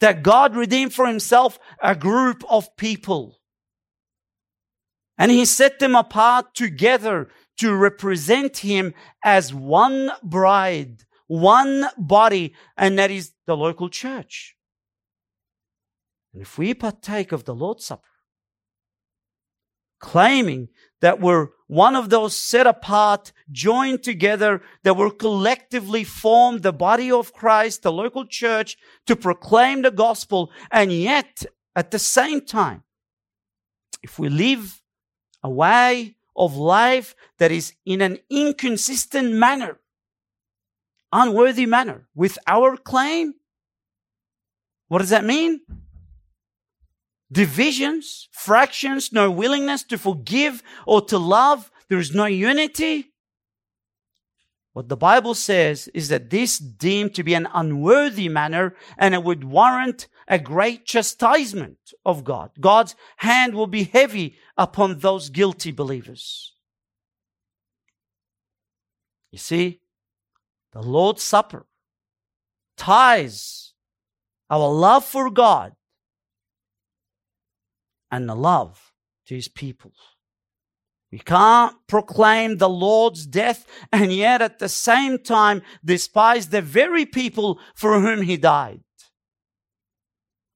That 0.00 0.22
God 0.22 0.54
redeemed 0.54 0.92
for 0.92 1.06
himself 1.06 1.58
a 1.82 1.96
group 1.96 2.44
of 2.48 2.76
people 2.76 3.40
and 5.16 5.30
he 5.30 5.46
set 5.46 5.78
them 5.78 5.94
apart 5.94 6.54
together 6.54 7.28
to 7.58 7.74
represent 7.74 8.58
him 8.58 8.92
as 9.24 9.54
one 9.54 10.10
bride, 10.22 11.04
one 11.26 11.86
body, 11.96 12.52
and 12.76 12.98
that 12.98 13.10
is 13.10 13.32
the 13.46 13.56
local 13.56 13.88
church. 13.88 14.53
And 16.34 16.42
if 16.42 16.58
we 16.58 16.74
partake 16.74 17.30
of 17.30 17.44
the 17.44 17.54
Lord's 17.54 17.86
Supper, 17.86 18.02
claiming 20.00 20.68
that 21.00 21.20
we're 21.20 21.48
one 21.68 21.94
of 21.94 22.10
those 22.10 22.36
set 22.36 22.66
apart, 22.66 23.32
joined 23.50 24.02
together, 24.02 24.60
that 24.82 24.96
will 24.96 25.10
collectively 25.10 26.04
formed 26.04 26.62
the 26.62 26.72
body 26.72 27.10
of 27.10 27.32
Christ, 27.32 27.82
the 27.82 27.92
local 27.92 28.26
church, 28.26 28.76
to 29.06 29.16
proclaim 29.16 29.82
the 29.82 29.90
gospel, 29.90 30.50
and 30.70 30.92
yet 30.92 31.46
at 31.76 31.90
the 31.92 31.98
same 31.98 32.44
time, 32.44 32.82
if 34.02 34.18
we 34.18 34.28
live 34.28 34.82
a 35.42 35.48
way 35.48 36.16
of 36.36 36.56
life 36.56 37.14
that 37.38 37.52
is 37.52 37.74
in 37.86 38.00
an 38.00 38.18
inconsistent 38.28 39.32
manner, 39.32 39.78
unworthy 41.12 41.64
manner 41.64 42.08
with 42.14 42.36
our 42.46 42.76
claim. 42.76 43.34
What 44.88 44.98
does 44.98 45.10
that 45.10 45.24
mean? 45.24 45.60
Divisions, 47.30 48.28
fractions, 48.32 49.12
no 49.12 49.30
willingness 49.30 49.82
to 49.84 49.98
forgive 49.98 50.62
or 50.86 51.00
to 51.02 51.18
love. 51.18 51.70
There 51.88 51.98
is 51.98 52.14
no 52.14 52.26
unity. 52.26 53.12
What 54.72 54.88
the 54.88 54.96
Bible 54.96 55.34
says 55.34 55.88
is 55.94 56.08
that 56.08 56.30
this 56.30 56.58
deemed 56.58 57.14
to 57.14 57.22
be 57.22 57.34
an 57.34 57.48
unworthy 57.54 58.28
manner 58.28 58.74
and 58.98 59.14
it 59.14 59.22
would 59.22 59.44
warrant 59.44 60.08
a 60.26 60.38
great 60.38 60.84
chastisement 60.84 61.92
of 62.04 62.24
God. 62.24 62.50
God's 62.60 62.96
hand 63.18 63.54
will 63.54 63.68
be 63.68 63.84
heavy 63.84 64.36
upon 64.56 64.98
those 64.98 65.28
guilty 65.28 65.70
believers. 65.70 66.54
You 69.30 69.38
see, 69.38 69.80
the 70.72 70.82
Lord's 70.82 71.22
Supper 71.22 71.66
ties 72.76 73.74
our 74.50 74.72
love 74.72 75.04
for 75.04 75.30
God 75.30 75.74
and 78.14 78.28
the 78.28 78.34
love 78.36 78.92
to 79.26 79.34
his 79.34 79.48
people. 79.48 79.92
We 81.10 81.18
can't 81.18 81.76
proclaim 81.88 82.58
the 82.58 82.68
Lord's 82.68 83.26
death 83.26 83.66
and 83.92 84.12
yet 84.12 84.40
at 84.40 84.58
the 84.60 84.68
same 84.68 85.18
time 85.18 85.62
despise 85.84 86.48
the 86.48 86.62
very 86.62 87.06
people 87.06 87.58
for 87.74 88.00
whom 88.00 88.22
he 88.22 88.36
died. 88.36 88.82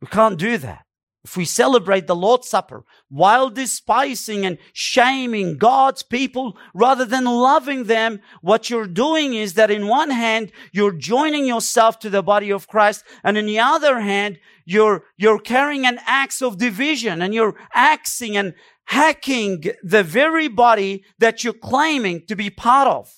We 0.00 0.06
can't 0.06 0.38
do 0.38 0.56
that. 0.58 0.84
If 1.28 1.36
we 1.36 1.44
celebrate 1.44 2.06
the 2.06 2.16
Lord's 2.16 2.48
Supper 2.48 2.86
while 3.10 3.50
despising 3.50 4.46
and 4.46 4.56
shaming 4.72 5.58
God's 5.58 6.02
people 6.02 6.56
rather 6.72 7.04
than 7.04 7.26
loving 7.26 7.84
them, 7.84 8.20
what 8.40 8.70
you're 8.70 8.86
doing 8.86 9.34
is 9.34 9.52
that 9.52 9.70
in 9.70 9.88
one 9.88 10.08
hand, 10.08 10.50
you're 10.72 10.92
joining 10.92 11.46
yourself 11.46 11.98
to 11.98 12.08
the 12.08 12.22
body 12.22 12.50
of 12.50 12.66
Christ. 12.66 13.04
And 13.22 13.36
in 13.36 13.44
the 13.44 13.58
other 13.58 14.00
hand, 14.00 14.38
you're, 14.64 15.04
you're 15.18 15.38
carrying 15.38 15.84
an 15.84 16.00
axe 16.06 16.40
of 16.40 16.56
division 16.56 17.20
and 17.20 17.34
you're 17.34 17.56
axing 17.74 18.34
and 18.34 18.54
hacking 18.86 19.64
the 19.82 20.02
very 20.02 20.48
body 20.48 21.04
that 21.18 21.44
you're 21.44 21.52
claiming 21.52 22.24
to 22.28 22.36
be 22.36 22.48
part 22.48 22.88
of. 22.88 23.12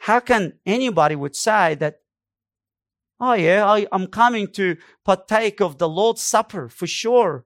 How 0.00 0.18
can 0.18 0.54
anybody 0.66 1.14
would 1.14 1.36
say 1.36 1.76
that 1.76 1.99
Oh, 3.20 3.34
yeah, 3.34 3.66
I, 3.66 3.86
I'm 3.92 4.06
coming 4.06 4.48
to 4.52 4.76
partake 5.04 5.60
of 5.60 5.76
the 5.76 5.88
Lord's 5.88 6.22
Supper 6.22 6.68
for 6.68 6.86
sure. 6.86 7.44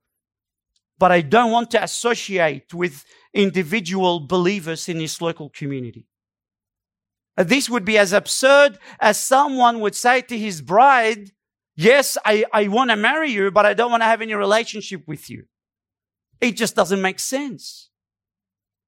But 0.99 1.11
I 1.11 1.21
don't 1.21 1.51
want 1.51 1.73
to 1.73 1.83
associate 1.83 2.73
with 2.73 3.05
individual 3.33 4.21
believers 4.21 4.89
in 4.89 4.99
this 4.99 5.21
local 5.21 5.51
community. 5.51 6.07
Uh, 7.37 7.43
this 7.43 7.69
would 7.69 7.85
be 7.85 7.99
as 7.99 8.13
absurd 8.13 8.79
as 9.01 9.19
someone 9.19 9.81
would 9.81 9.97
say 9.97 10.21
to 10.23 10.39
his 10.39 10.63
bride, 10.63 11.33
Yes, 11.77 12.17
I, 12.25 12.45
I 12.53 12.69
want 12.69 12.91
to 12.91 12.97
marry 12.97 13.33
you, 13.33 13.51
but 13.51 13.67
I 13.67 13.75
don't 13.75 13.91
want 13.91 14.03
to 14.03 14.07
have 14.07 14.23
any 14.23 14.35
relationship 14.35 15.09
with 15.09 15.29
you. 15.29 15.47
It 16.41 16.53
just 16.53 16.77
doesn't 16.77 17.03
make 17.03 17.19
sense. 17.19 17.91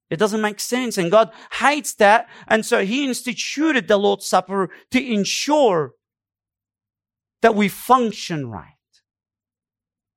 It 0.08 0.20
doesn't 0.20 0.40
make 0.40 0.60
sense. 0.60 0.96
And 0.96 1.10
God 1.10 1.32
hates 1.54 1.94
that. 1.94 2.28
And 2.46 2.64
so 2.64 2.84
he 2.84 3.04
instituted 3.04 3.88
the 3.88 3.96
Lord's 3.96 4.26
Supper 4.26 4.70
to 4.92 5.04
ensure 5.04 5.95
that 7.46 7.54
we 7.54 7.68
function 7.68 8.50
right. 8.50 8.72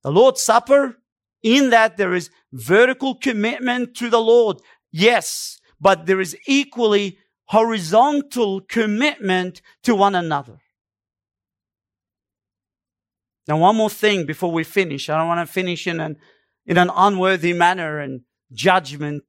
The 0.02 0.10
Lord's 0.10 0.42
Supper, 0.42 0.96
in 1.44 1.70
that 1.70 1.96
there 1.96 2.12
is 2.12 2.28
vertical 2.52 3.14
commitment 3.14 3.94
to 3.98 4.10
the 4.10 4.18
Lord. 4.20 4.56
Yes, 4.90 5.60
but 5.80 6.06
there 6.06 6.20
is 6.20 6.36
equally 6.48 7.18
horizontal 7.44 8.62
commitment 8.62 9.62
to 9.84 9.94
one 9.94 10.16
another. 10.16 10.58
Now, 13.46 13.58
one 13.58 13.76
more 13.76 13.90
thing 13.90 14.26
before 14.26 14.50
we 14.50 14.64
finish. 14.64 15.08
I 15.08 15.16
don't 15.16 15.28
want 15.28 15.46
to 15.46 15.52
finish 15.52 15.86
in 15.86 16.00
an, 16.00 16.16
in 16.66 16.78
an 16.78 16.90
unworthy 16.92 17.52
manner 17.52 18.00
and 18.00 18.22
judgment 18.52 19.22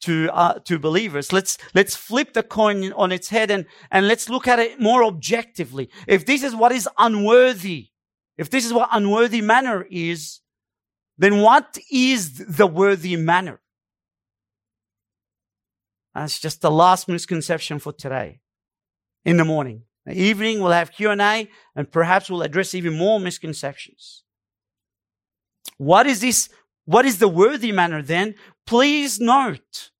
to 0.00 0.30
uh, 0.32 0.58
to 0.60 0.78
believers. 0.78 1.32
Let's 1.32 1.58
let's 1.74 1.96
flip 1.96 2.32
the 2.32 2.42
coin 2.42 2.92
on 2.92 3.12
its 3.12 3.28
head 3.28 3.50
and 3.50 3.66
and 3.90 4.06
let's 4.06 4.28
look 4.28 4.46
at 4.46 4.58
it 4.58 4.80
more 4.80 5.04
objectively. 5.04 5.90
If 6.06 6.24
this 6.26 6.42
is 6.42 6.54
what 6.54 6.72
is 6.72 6.88
unworthy, 6.98 7.88
if 8.36 8.50
this 8.50 8.64
is 8.64 8.72
what 8.72 8.88
unworthy 8.92 9.40
manner 9.40 9.86
is, 9.90 10.40
then 11.16 11.40
what 11.40 11.78
is 11.90 12.38
the 12.46 12.66
worthy 12.66 13.16
manner? 13.16 13.60
That's 16.14 16.38
just 16.38 16.60
the 16.62 16.70
last 16.70 17.08
misconception 17.08 17.78
for 17.78 17.92
today. 17.92 18.40
In 19.24 19.36
the 19.36 19.44
morning, 19.44 19.82
the 20.06 20.14
evening 20.14 20.60
we'll 20.60 20.72
have 20.72 20.92
Q 20.92 21.10
and 21.10 21.20
A, 21.20 21.48
and 21.76 21.90
perhaps 21.90 22.30
we'll 22.30 22.42
address 22.42 22.74
even 22.74 22.96
more 22.96 23.20
misconceptions. 23.20 24.22
What 25.76 26.06
is 26.06 26.20
this 26.20 26.48
what 26.88 27.04
is 27.04 27.18
the 27.18 27.28
worthy 27.28 27.70
manner 27.70 28.00
then? 28.00 28.34
Please 28.66 29.20
note, 29.20 29.90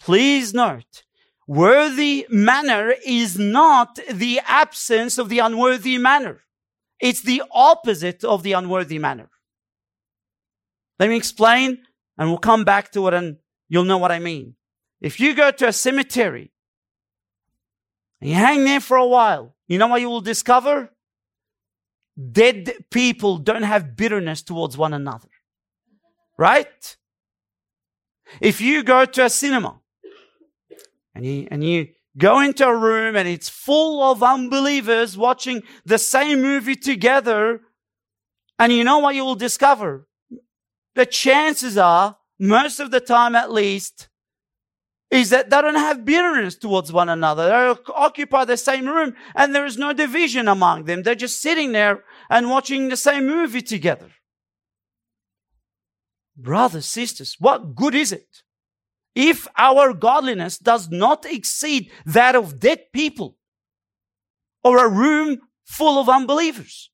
please 0.00 0.54
note, 0.54 1.02
worthy 1.46 2.26
manner 2.30 2.94
is 3.04 3.38
not 3.38 3.98
the 4.10 4.40
absence 4.46 5.18
of 5.18 5.28
the 5.28 5.40
unworthy 5.40 5.98
manner. 5.98 6.40
It's 6.98 7.20
the 7.20 7.42
opposite 7.50 8.24
of 8.24 8.42
the 8.42 8.52
unworthy 8.52 8.98
manner. 8.98 9.28
Let 10.98 11.10
me 11.10 11.16
explain 11.18 11.82
and 12.16 12.30
we'll 12.30 12.38
come 12.38 12.64
back 12.64 12.90
to 12.92 13.06
it 13.08 13.12
and 13.12 13.36
you'll 13.68 13.84
know 13.84 13.98
what 13.98 14.10
I 14.10 14.18
mean. 14.18 14.54
If 15.02 15.20
you 15.20 15.34
go 15.34 15.50
to 15.50 15.68
a 15.68 15.74
cemetery 15.74 16.52
and 18.22 18.30
you 18.30 18.36
hang 18.36 18.64
there 18.64 18.80
for 18.80 18.96
a 18.96 19.06
while, 19.06 19.54
you 19.68 19.76
know 19.76 19.88
what 19.88 20.00
you 20.00 20.08
will 20.08 20.22
discover? 20.22 20.88
Dead 22.32 22.72
people 22.90 23.36
don't 23.36 23.64
have 23.64 23.94
bitterness 23.94 24.40
towards 24.40 24.78
one 24.78 24.94
another. 24.94 25.28
Right? 26.36 26.96
If 28.40 28.60
you 28.60 28.82
go 28.82 29.04
to 29.04 29.24
a 29.24 29.30
cinema 29.30 29.80
and 31.14 31.24
you, 31.24 31.48
and 31.50 31.62
you 31.62 31.88
go 32.16 32.40
into 32.40 32.66
a 32.66 32.76
room 32.76 33.16
and 33.16 33.28
it's 33.28 33.48
full 33.48 34.02
of 34.02 34.22
unbelievers 34.22 35.16
watching 35.16 35.62
the 35.84 35.98
same 35.98 36.42
movie 36.42 36.76
together, 36.76 37.60
and 38.58 38.72
you 38.72 38.84
know 38.84 38.98
what 38.98 39.14
you 39.14 39.24
will 39.24 39.34
discover? 39.34 40.06
The 40.94 41.06
chances 41.06 41.76
are, 41.76 42.16
most 42.38 42.80
of 42.80 42.90
the 42.90 43.00
time 43.00 43.34
at 43.34 43.52
least, 43.52 44.08
is 45.10 45.30
that 45.30 45.50
they 45.50 45.60
don't 45.60 45.74
have 45.76 46.04
bitterness 46.04 46.56
towards 46.56 46.92
one 46.92 47.08
another. 47.08 47.46
They 47.46 47.92
occupy 47.92 48.44
the 48.44 48.56
same 48.56 48.86
room 48.86 49.14
and 49.36 49.54
there 49.54 49.66
is 49.66 49.76
no 49.76 49.92
division 49.92 50.48
among 50.48 50.84
them. 50.84 51.02
They're 51.02 51.14
just 51.14 51.40
sitting 51.40 51.72
there 51.72 52.02
and 52.28 52.50
watching 52.50 52.88
the 52.88 52.96
same 52.96 53.26
movie 53.26 53.62
together. 53.62 54.10
Brothers, 56.36 56.86
sisters, 56.86 57.36
what 57.38 57.74
good 57.74 57.94
is 57.94 58.12
it 58.12 58.42
if 59.14 59.46
our 59.56 59.92
godliness 59.92 60.58
does 60.58 60.90
not 60.90 61.24
exceed 61.24 61.90
that 62.04 62.34
of 62.34 62.58
dead 62.58 62.80
people 62.92 63.36
or 64.64 64.84
a 64.84 64.88
room 64.88 65.38
full 65.64 66.00
of 66.00 66.08
unbelievers? 66.08 66.90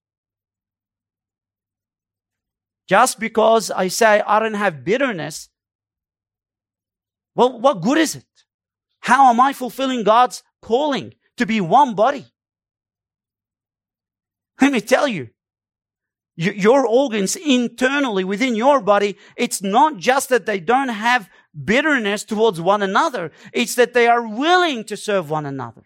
Just 2.89 3.19
because 3.21 3.71
I 3.71 3.89
say 3.89 4.21
I 4.27 4.41
don't 4.41 4.55
have 4.55 4.85
bitterness, 4.85 5.49
well, 7.35 7.59
what 7.61 7.81
good 7.81 7.99
is 7.99 8.17
it? 8.17 8.25
How 9.01 9.31
am 9.31 9.41
I 9.41 9.53
fulfilling 9.53 10.05
God's 10.05 10.43
calling 10.61 11.15
to 11.37 11.47
be 11.47 11.61
one 11.61 11.95
body? 11.95 12.27
Let 14.61 14.73
me 14.73 14.81
tell 14.81 15.09
you, 15.09 15.31
your 16.41 16.87
organs 16.87 17.37
internally 17.37 18.25
within 18.25 18.55
your 18.55 18.81
body, 18.81 19.19
it's 19.37 19.63
not 19.63 19.99
just 19.99 20.31
that 20.31 20.47
they 20.47 20.59
don't 20.59 20.89
have 20.89 21.29
bitterness 21.65 22.25
towards 22.25 22.61
one 22.61 22.83
another. 22.83 23.31
It's 23.53 23.75
that 23.75 23.93
they 23.93 24.07
are 24.07 24.27
willing 24.27 24.85
to 24.85 24.97
serve 24.97 25.29
one 25.29 25.45
another. 25.45 25.83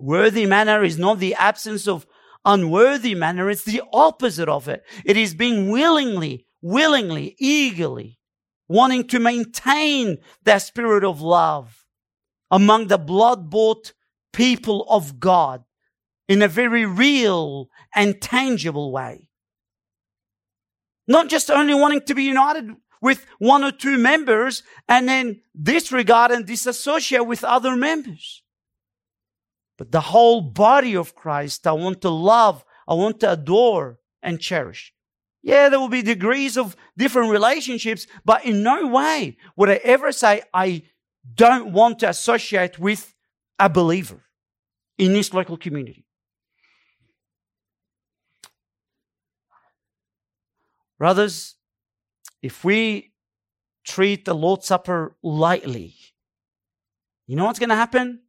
Worthy 0.00 0.46
manner 0.46 0.82
is 0.82 0.98
not 0.98 1.20
the 1.20 1.34
absence 1.34 1.86
of 1.86 2.06
unworthy 2.44 3.14
manner. 3.14 3.48
It's 3.48 3.64
the 3.64 3.82
opposite 3.92 4.48
of 4.48 4.66
it. 4.66 4.82
It 5.04 5.16
is 5.16 5.34
being 5.34 5.70
willingly, 5.70 6.46
willingly, 6.60 7.36
eagerly 7.38 8.18
wanting 8.66 9.04
to 9.04 9.18
maintain 9.18 10.16
that 10.44 10.62
spirit 10.62 11.04
of 11.04 11.20
love 11.20 11.84
among 12.50 12.86
the 12.86 12.98
blood 12.98 13.50
bought 13.50 13.92
people 14.32 14.86
of 14.88 15.20
God 15.20 15.64
in 16.30 16.42
a 16.42 16.48
very 16.48 16.86
real 16.86 17.68
and 17.92 18.20
tangible 18.20 18.92
way. 18.92 19.26
Not 21.08 21.28
just 21.28 21.50
only 21.50 21.74
wanting 21.74 22.02
to 22.02 22.14
be 22.14 22.22
united 22.22 22.70
with 23.02 23.26
one 23.40 23.64
or 23.64 23.72
two 23.72 23.98
members 23.98 24.62
and 24.88 25.08
then 25.08 25.40
disregard 25.60 26.30
and 26.30 26.46
disassociate 26.46 27.26
with 27.26 27.42
other 27.42 27.74
members. 27.74 28.44
But 29.76 29.90
the 29.90 30.02
whole 30.12 30.40
body 30.40 30.94
of 30.94 31.16
Christ, 31.16 31.66
I 31.66 31.72
want 31.72 32.00
to 32.02 32.10
love, 32.10 32.64
I 32.86 32.94
want 32.94 33.18
to 33.20 33.32
adore 33.32 33.98
and 34.22 34.38
cherish. 34.38 34.94
Yeah, 35.42 35.68
there 35.68 35.80
will 35.80 35.88
be 35.88 36.02
degrees 36.02 36.56
of 36.56 36.76
different 36.96 37.32
relationships, 37.32 38.06
but 38.24 38.44
in 38.44 38.62
no 38.62 38.86
way 38.86 39.36
would 39.56 39.68
I 39.68 39.80
ever 39.82 40.12
say 40.12 40.42
I 40.54 40.84
don't 41.34 41.72
want 41.72 41.98
to 42.00 42.08
associate 42.08 42.78
with 42.78 43.16
a 43.58 43.68
believer 43.68 44.26
in 44.96 45.12
this 45.12 45.34
local 45.34 45.56
community. 45.56 46.04
Brothers, 51.00 51.56
if 52.42 52.62
we 52.62 53.14
treat 53.86 54.26
the 54.26 54.34
Lord's 54.34 54.66
Supper 54.66 55.16
lightly, 55.22 55.94
you 57.26 57.36
know 57.36 57.46
what's 57.46 57.58
going 57.58 57.70
to 57.70 57.74
happen? 57.74 58.20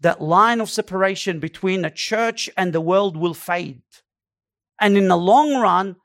That 0.00 0.22
line 0.22 0.62
of 0.62 0.70
separation 0.70 1.38
between 1.38 1.82
the 1.82 1.90
church 1.90 2.48
and 2.56 2.72
the 2.72 2.80
world 2.80 3.18
will 3.18 3.34
fade. 3.34 3.82
And 4.80 4.96
in 4.96 5.08
the 5.08 5.18
long 5.18 5.60
run, 5.60 5.96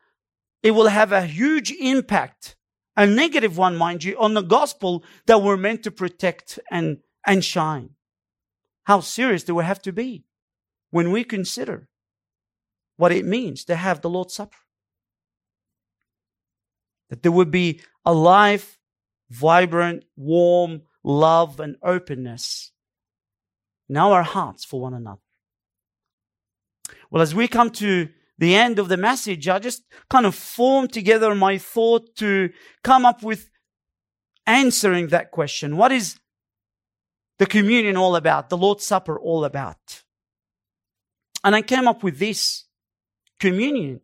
it 0.62 0.72
will 0.72 0.90
have 0.90 1.14
a 1.14 1.26
huge 1.26 1.72
impact, 1.72 2.58
a 2.98 3.08
negative 3.08 3.58
one, 3.58 3.78
mind 3.78 4.04
you, 4.04 4.20
on 4.20 4.34
the 4.34 4.42
gospel 4.42 5.06
that 5.26 5.42
we're 5.42 5.56
meant 5.56 5.84
to 5.84 5.92
protect 5.92 6.60
and, 6.70 6.98
and 7.26 7.46
shine. 7.46 7.92
How 8.84 9.00
serious 9.00 9.44
do 9.44 9.56
we 9.56 9.64
have 9.64 9.82
to 9.84 9.94
be 9.94 10.26
when 10.92 11.14
we 11.14 11.24
consider 11.24 11.88
what 12.98 13.14
it 13.14 13.24
means 13.24 13.64
to 13.64 13.78
have 13.78 14.02
the 14.02 14.10
Lord's 14.10 14.34
Supper? 14.34 14.58
That 17.10 17.24
there 17.24 17.32
would 17.32 17.52
be 17.52 17.82
a 18.06 18.14
life, 18.14 18.78
vibrant, 19.30 20.04
warm 20.16 20.82
love 21.04 21.60
and 21.60 21.78
openness 21.82 22.72
in 23.88 23.98
our 23.98 24.24
hearts 24.24 24.66
for 24.66 24.82
one 24.82 24.94
another. 24.94 25.22
Well, 27.10 27.22
as 27.22 27.34
we 27.34 27.48
come 27.48 27.70
to 27.72 28.10
the 28.38 28.56
end 28.56 28.78
of 28.80 28.90
the 28.90 28.98
message, 28.98 29.48
I 29.48 29.60
just 29.60 29.84
kind 30.10 30.26
of 30.26 30.36
formed 30.36 30.92
together 30.92 31.34
my 31.34 31.58
thought 31.58 32.16
to 32.18 32.50
come 32.84 33.06
up 33.06 33.24
with 33.24 33.50
answering 34.46 35.08
that 35.08 35.32
question. 35.32 35.78
What 35.78 35.92
is 35.92 36.20
the 37.40 37.46
communion 37.46 37.98
all 37.98 38.16
about? 38.16 38.50
The 38.50 38.58
Lord's 38.58 38.86
Supper 38.86 39.20
all 39.20 39.46
about? 39.46 40.04
And 41.44 41.56
I 41.56 41.62
came 41.62 41.88
up 41.88 42.04
with 42.04 42.20
this 42.20 42.66
communion 43.40 44.02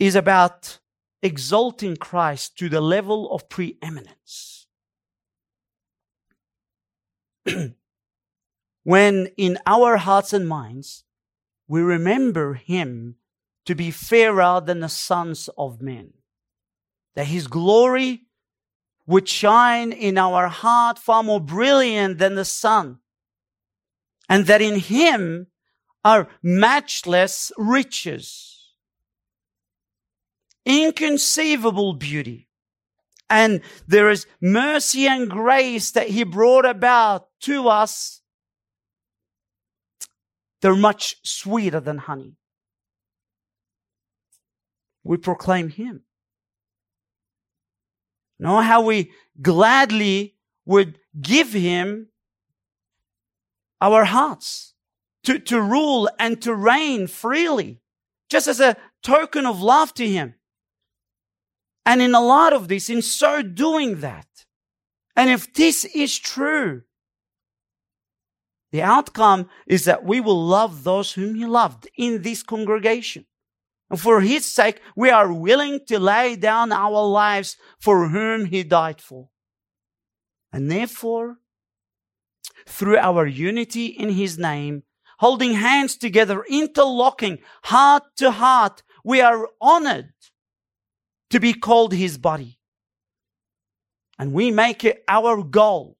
is 0.00 0.16
about 0.16 0.80
exalting 1.22 1.96
Christ 1.96 2.58
to 2.58 2.68
the 2.68 2.80
level 2.80 3.30
of 3.30 3.48
preeminence. 3.48 4.66
when 8.82 9.28
in 9.36 9.58
our 9.66 9.98
hearts 9.98 10.32
and 10.32 10.48
minds 10.48 11.04
we 11.68 11.82
remember 11.82 12.54
him 12.54 13.16
to 13.66 13.74
be 13.74 13.90
fairer 13.90 14.60
than 14.64 14.80
the 14.80 14.88
sons 14.88 15.48
of 15.56 15.82
men, 15.82 16.14
that 17.14 17.26
his 17.26 17.46
glory 17.46 18.22
would 19.06 19.28
shine 19.28 19.92
in 19.92 20.16
our 20.16 20.48
heart 20.48 20.98
far 20.98 21.22
more 21.22 21.40
brilliant 21.40 22.18
than 22.18 22.34
the 22.34 22.44
sun, 22.44 22.98
and 24.28 24.46
that 24.46 24.62
in 24.62 24.78
him 24.78 25.48
are 26.04 26.28
matchless 26.42 27.52
riches, 27.58 28.49
inconceivable 30.70 31.94
beauty, 31.94 32.48
and 33.28 33.60
there 33.86 34.10
is 34.10 34.26
mercy 34.40 35.06
and 35.06 35.28
grace 35.28 35.90
that 35.92 36.08
he 36.08 36.24
brought 36.24 36.64
about 36.64 37.28
to 37.40 37.68
us 37.68 38.20
they're 40.60 40.76
much 40.76 41.16
sweeter 41.24 41.80
than 41.80 41.98
honey. 41.98 42.36
We 45.02 45.16
proclaim 45.16 45.70
Him. 45.70 46.02
Know 48.38 48.60
how 48.60 48.82
we 48.82 49.10
gladly 49.40 50.36
would 50.66 50.98
give 51.20 51.52
Him 51.52 52.08
our 53.80 54.04
hearts 54.04 54.74
to, 55.24 55.38
to 55.38 55.60
rule 55.60 56.08
and 56.18 56.40
to 56.42 56.54
reign 56.54 57.06
freely, 57.06 57.80
just 58.28 58.46
as 58.46 58.60
a 58.60 58.76
token 59.02 59.46
of 59.46 59.62
love 59.62 59.94
to 59.94 60.06
Him. 60.06 60.34
And 61.86 62.02
in 62.02 62.14
a 62.14 62.20
lot 62.20 62.52
of 62.52 62.68
this, 62.68 62.90
in 62.90 63.02
so 63.02 63.42
doing 63.42 64.00
that, 64.00 64.26
and 65.16 65.30
if 65.30 65.52
this 65.52 65.84
is 65.84 66.18
true, 66.18 66.82
the 68.72 68.82
outcome 68.82 69.48
is 69.66 69.84
that 69.84 70.04
we 70.04 70.20
will 70.20 70.46
love 70.46 70.84
those 70.84 71.12
whom 71.12 71.34
he 71.34 71.44
loved 71.44 71.88
in 71.96 72.22
this 72.22 72.42
congregation. 72.42 73.26
And 73.90 74.00
for 74.00 74.20
his 74.20 74.44
sake, 74.44 74.80
we 74.94 75.10
are 75.10 75.32
willing 75.32 75.80
to 75.88 75.98
lay 75.98 76.36
down 76.36 76.70
our 76.70 77.04
lives 77.04 77.56
for 77.80 78.08
whom 78.08 78.44
he 78.44 78.62
died 78.62 79.00
for. 79.00 79.28
And 80.52 80.70
therefore, 80.70 81.38
through 82.66 82.98
our 82.98 83.26
unity 83.26 83.86
in 83.86 84.10
his 84.10 84.38
name, 84.38 84.84
holding 85.18 85.54
hands 85.54 85.96
together, 85.96 86.44
interlocking 86.48 87.38
heart 87.64 88.04
to 88.18 88.30
heart, 88.30 88.82
we 89.04 89.20
are 89.20 89.48
honored 89.60 90.12
to 91.30 91.40
be 91.40 91.52
called 91.52 91.92
his 91.92 92.18
body. 92.18 92.58
And 94.18 94.32
we 94.32 94.50
make 94.50 94.84
it 94.84 95.02
our 95.08 95.42
goal 95.42 95.96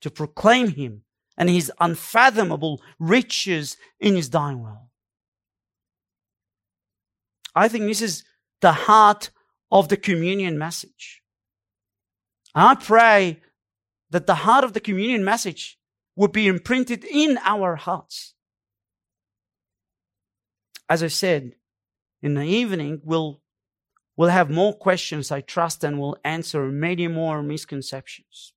to 0.00 0.10
proclaim 0.10 0.68
him 0.68 1.02
and 1.36 1.48
his 1.48 1.70
unfathomable 1.80 2.80
riches 2.98 3.76
in 4.00 4.14
his 4.14 4.28
dying 4.28 4.62
world. 4.62 4.88
I 7.54 7.68
think 7.68 7.84
this 7.84 8.02
is 8.02 8.24
the 8.60 8.72
heart 8.72 9.30
of 9.70 9.88
the 9.88 9.96
communion 9.96 10.58
message. 10.58 11.22
I 12.54 12.74
pray 12.74 13.40
that 14.10 14.26
the 14.26 14.36
heart 14.36 14.64
of 14.64 14.72
the 14.72 14.80
communion 14.80 15.24
message 15.24 15.78
would 16.16 16.32
be 16.32 16.46
imprinted 16.46 17.04
in 17.04 17.38
our 17.42 17.76
hearts. 17.76 18.34
As 20.88 21.02
I 21.02 21.08
said, 21.08 21.54
in 22.24 22.32
the 22.32 22.46
evening, 22.46 23.02
we'll, 23.04 23.42
we'll 24.16 24.30
have 24.30 24.48
more 24.48 24.72
questions, 24.72 25.30
I 25.30 25.42
trust, 25.42 25.84
and 25.84 26.00
we'll 26.00 26.16
answer 26.24 26.64
many 26.72 27.06
more 27.06 27.42
misconceptions. 27.42 28.54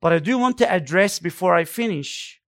But 0.00 0.12
I 0.12 0.18
do 0.18 0.36
want 0.38 0.58
to 0.58 0.70
address 0.70 1.20
before 1.20 1.54
I 1.54 1.64
finish 1.64 2.40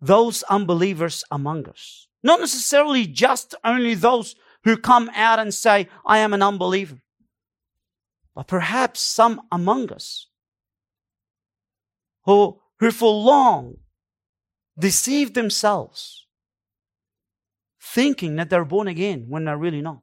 those 0.00 0.42
unbelievers 0.44 1.22
among 1.30 1.68
us. 1.68 2.08
Not 2.22 2.40
necessarily 2.40 3.06
just 3.06 3.54
only 3.62 3.92
those 3.92 4.36
who 4.64 4.78
come 4.78 5.10
out 5.14 5.38
and 5.38 5.52
say, 5.52 5.90
I 6.06 6.16
am 6.16 6.32
an 6.32 6.40
unbeliever. 6.42 7.02
But 8.34 8.46
perhaps 8.46 9.00
some 9.00 9.42
among 9.52 9.92
us 9.92 10.28
who, 12.24 12.58
who 12.80 12.90
for 12.90 13.12
long 13.12 13.74
deceived 14.78 15.34
themselves, 15.34 16.23
thinking 17.94 18.34
that 18.34 18.50
they're 18.50 18.64
born 18.64 18.88
again 18.88 19.26
when 19.28 19.44
they're 19.44 19.56
really 19.56 19.80
not. 19.80 20.02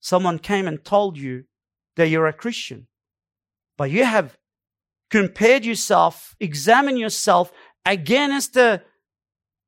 Someone 0.00 0.40
came 0.40 0.66
and 0.66 0.84
told 0.84 1.16
you 1.16 1.44
that 1.94 2.08
you're 2.08 2.26
a 2.26 2.32
Christian. 2.32 2.88
But 3.76 3.92
you 3.92 4.04
have 4.04 4.36
compared 5.10 5.64
yourself, 5.64 6.34
examined 6.40 6.98
yourself 6.98 7.52
against 7.86 8.54
the, 8.54 8.82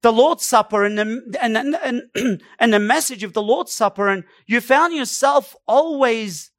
the 0.02 0.12
Lord's 0.12 0.44
Supper 0.44 0.84
and 0.84 0.98
the, 0.98 1.38
and, 1.40 1.56
and, 1.56 1.76
and, 2.14 2.42
and 2.58 2.72
the 2.72 2.80
message 2.80 3.22
of 3.22 3.32
the 3.32 3.42
Lord's 3.42 3.72
Supper, 3.72 4.08
and 4.08 4.24
you 4.46 4.60
found 4.60 4.92
yourself 4.92 5.54
always 5.68 6.50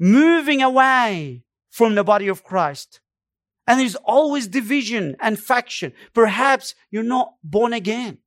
moving 0.00 0.62
away 0.62 1.44
from 1.70 1.94
the 1.94 2.02
body 2.02 2.26
of 2.26 2.42
Christ. 2.42 3.00
And 3.70 3.78
there's 3.78 3.94
always 3.94 4.48
division 4.48 5.14
and 5.20 5.38
faction. 5.38 5.92
Perhaps 6.12 6.74
you're 6.90 7.04
not 7.04 7.34
born 7.44 7.72
again. 7.72 8.18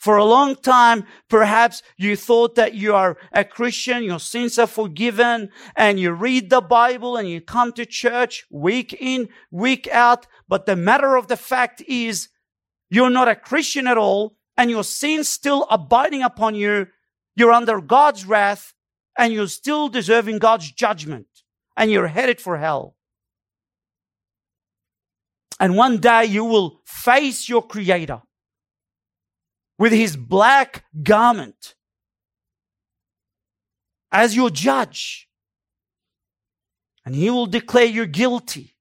For 0.00 0.16
a 0.16 0.24
long 0.24 0.56
time, 0.56 1.04
perhaps 1.28 1.84
you 1.96 2.16
thought 2.16 2.56
that 2.56 2.74
you 2.74 2.96
are 2.96 3.16
a 3.32 3.44
Christian, 3.44 4.02
your 4.02 4.18
sins 4.18 4.58
are 4.58 4.66
forgiven, 4.66 5.50
and 5.76 6.00
you 6.00 6.10
read 6.10 6.50
the 6.50 6.60
Bible 6.60 7.16
and 7.16 7.30
you 7.30 7.40
come 7.40 7.70
to 7.74 7.86
church 7.86 8.44
week 8.50 8.92
in, 8.92 9.28
week 9.52 9.86
out. 9.92 10.26
But 10.48 10.66
the 10.66 10.74
matter 10.74 11.14
of 11.14 11.28
the 11.28 11.36
fact 11.36 11.80
is, 11.86 12.28
you're 12.90 13.08
not 13.08 13.28
a 13.28 13.36
Christian 13.36 13.86
at 13.86 13.98
all, 13.98 14.36
and 14.56 14.68
your 14.68 14.82
sins 14.82 15.28
still 15.28 15.64
abiding 15.70 16.24
upon 16.24 16.56
you. 16.56 16.88
You're 17.36 17.52
under 17.52 17.80
God's 17.80 18.24
wrath, 18.24 18.74
and 19.16 19.32
you're 19.32 19.46
still 19.46 19.88
deserving 19.88 20.40
God's 20.40 20.72
judgment, 20.72 21.28
and 21.78 21.92
you're 21.92 22.08
headed 22.08 22.40
for 22.40 22.58
hell. 22.58 22.96
And 25.60 25.76
one 25.76 25.98
day 25.98 26.24
you 26.24 26.44
will 26.44 26.80
face 26.84 27.48
your 27.48 27.62
Creator 27.62 28.20
with 29.78 29.92
his 29.92 30.16
black 30.16 30.84
garment 31.02 31.76
as 34.10 34.34
your 34.34 34.50
judge. 34.50 35.28
And 37.06 37.14
he 37.14 37.30
will 37.30 37.46
declare 37.46 37.86
you 37.86 38.06
guilty 38.06 38.74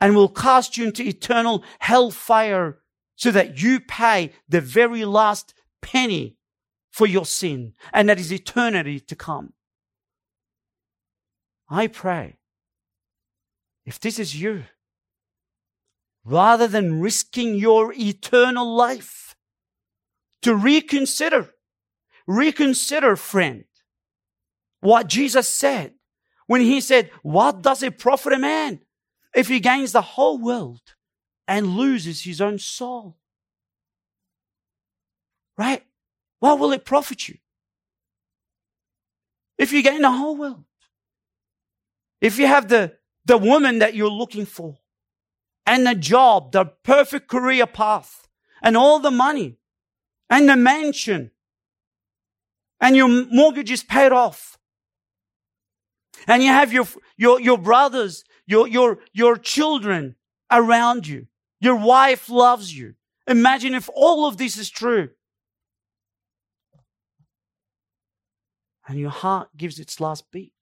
and 0.00 0.16
will 0.16 0.28
cast 0.28 0.76
you 0.76 0.86
into 0.86 1.02
eternal 1.02 1.62
hellfire 1.80 2.80
so 3.14 3.30
that 3.30 3.62
you 3.62 3.78
pay 3.78 4.32
the 4.48 4.60
very 4.60 5.04
last 5.04 5.54
penny 5.82 6.38
for 6.90 7.06
your 7.06 7.26
sin. 7.26 7.74
And 7.92 8.08
that 8.08 8.18
is 8.18 8.32
eternity 8.32 9.00
to 9.00 9.14
come. 9.14 9.52
I 11.72 11.86
pray, 11.86 12.36
if 13.86 13.98
this 13.98 14.18
is 14.18 14.38
you, 14.38 14.64
rather 16.22 16.68
than 16.68 17.00
risking 17.00 17.54
your 17.54 17.94
eternal 17.96 18.76
life, 18.76 19.34
to 20.42 20.54
reconsider. 20.54 21.50
Reconsider, 22.26 23.16
friend, 23.16 23.64
what 24.80 25.06
Jesus 25.06 25.48
said 25.48 25.94
when 26.46 26.60
he 26.60 26.82
said, 26.82 27.10
What 27.22 27.62
does 27.62 27.82
it 27.82 27.98
profit 27.98 28.34
a 28.34 28.38
man 28.38 28.80
if 29.34 29.48
he 29.48 29.58
gains 29.58 29.92
the 29.92 30.02
whole 30.02 30.38
world 30.38 30.82
and 31.48 31.76
loses 31.78 32.22
his 32.22 32.42
own 32.42 32.58
soul? 32.58 33.16
Right? 35.56 35.82
What 36.38 36.58
will 36.58 36.72
it 36.72 36.84
profit 36.84 37.28
you? 37.28 37.38
If 39.56 39.72
you 39.72 39.82
gain 39.82 40.02
the 40.02 40.10
whole 40.10 40.36
world, 40.36 40.64
if 42.22 42.38
you 42.38 42.46
have 42.46 42.68
the, 42.68 42.96
the 43.26 43.36
woman 43.36 43.80
that 43.80 43.94
you're 43.94 44.08
looking 44.08 44.46
for, 44.46 44.78
and 45.66 45.86
the 45.86 45.94
job, 45.94 46.52
the 46.52 46.64
perfect 46.64 47.28
career 47.28 47.66
path, 47.66 48.26
and 48.62 48.78
all 48.78 48.98
the 48.98 49.10
money, 49.10 49.58
and 50.30 50.48
the 50.48 50.56
mansion 50.56 51.32
and 52.82 52.96
your 52.96 53.08
mortgage 53.08 53.70
is 53.70 53.84
paid 53.84 54.10
off. 54.10 54.58
And 56.26 56.42
you 56.42 56.48
have 56.48 56.72
your, 56.72 56.86
your, 57.16 57.40
your 57.40 57.56
brothers, 57.56 58.24
your, 58.44 58.66
your, 58.66 58.98
your 59.12 59.36
children 59.36 60.16
around 60.50 61.06
you. 61.06 61.28
Your 61.60 61.76
wife 61.76 62.28
loves 62.28 62.76
you. 62.76 62.94
Imagine 63.28 63.74
if 63.74 63.88
all 63.94 64.26
of 64.26 64.36
this 64.36 64.56
is 64.56 64.68
true. 64.68 65.10
And 68.88 68.98
your 68.98 69.10
heart 69.10 69.50
gives 69.56 69.78
its 69.78 70.00
last 70.00 70.24
beat. 70.32 70.52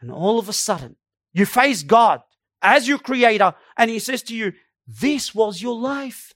And 0.00 0.10
all 0.10 0.38
of 0.38 0.48
a 0.48 0.52
sudden, 0.52 0.96
you 1.32 1.46
face 1.46 1.82
God 1.82 2.22
as 2.62 2.88
your 2.88 2.98
creator, 2.98 3.54
and 3.76 3.90
He 3.90 3.98
says 3.98 4.22
to 4.24 4.36
you, 4.36 4.52
This 4.86 5.34
was 5.34 5.62
your 5.62 5.76
life. 5.76 6.34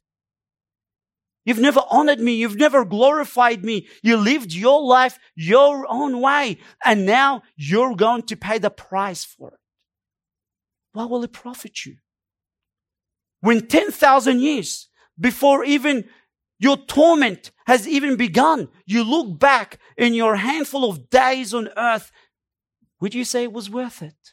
You've 1.45 1.61
never 1.61 1.83
honored 1.91 2.21
me. 2.21 2.35
You've 2.35 2.57
never 2.57 2.85
glorified 2.85 3.65
me. 3.65 3.87
You 4.03 4.17
lived 4.17 4.53
your 4.53 4.83
life 4.83 5.19
your 5.35 5.87
own 5.91 6.21
way. 6.21 6.59
And 6.85 7.05
now 7.05 7.43
you're 7.57 7.95
going 7.95 8.23
to 8.23 8.37
pay 8.37 8.59
the 8.59 8.71
price 8.71 9.25
for 9.25 9.49
it. 9.49 9.61
What 10.93 11.11
will 11.11 11.23
it 11.25 11.33
profit 11.33 11.85
you? 11.85 11.97
When 13.41 13.67
10,000 13.67 14.41
years 14.41 14.89
before 15.21 15.65
even 15.65 16.05
your 16.59 16.79
torment 16.79 17.51
has 17.67 17.87
even 17.87 18.17
begun, 18.17 18.69
you 18.87 19.05
look 19.05 19.39
back 19.39 19.79
in 19.99 20.15
your 20.15 20.37
handful 20.37 20.89
of 20.89 21.11
days 21.11 21.53
on 21.53 21.69
earth, 21.77 22.11
would 23.05 23.15
you 23.15 23.27
say 23.27 23.43
it 23.43 23.53
was 23.53 23.69
worth 23.69 24.01
it? 24.01 24.33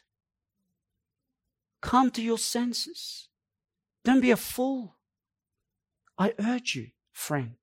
Come 1.82 2.10
to 2.12 2.22
your 2.22 2.38
senses. 2.38 3.28
Don't 4.02 4.22
be 4.22 4.30
a 4.30 4.36
fool. 4.38 4.96
I 6.16 6.32
urge 6.38 6.74
you 6.74 6.86
friend. 7.12 7.56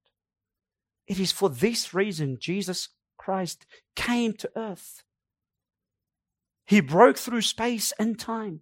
It 1.07 1.19
is 1.19 1.31
for 1.31 1.49
this 1.49 1.95
reason 1.95 2.37
Jesus 2.39 2.89
Christ 3.17 3.65
came 3.95 4.33
to 4.33 4.51
earth. 4.55 5.01
He 6.67 6.79
broke 6.79 7.17
through 7.17 7.41
space 7.41 7.91
and 7.97 8.19
time. 8.19 8.59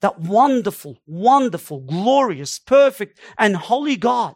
That 0.00 0.18
wonderful, 0.18 0.98
wonderful, 1.06 1.78
glorious, 1.78 2.58
perfect, 2.58 3.20
and 3.38 3.54
holy 3.54 3.94
God 3.94 4.34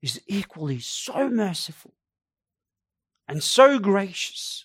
is 0.00 0.20
equally 0.28 0.78
so 0.78 1.28
merciful 1.28 1.94
and 3.30 3.44
so 3.44 3.78
gracious 3.78 4.64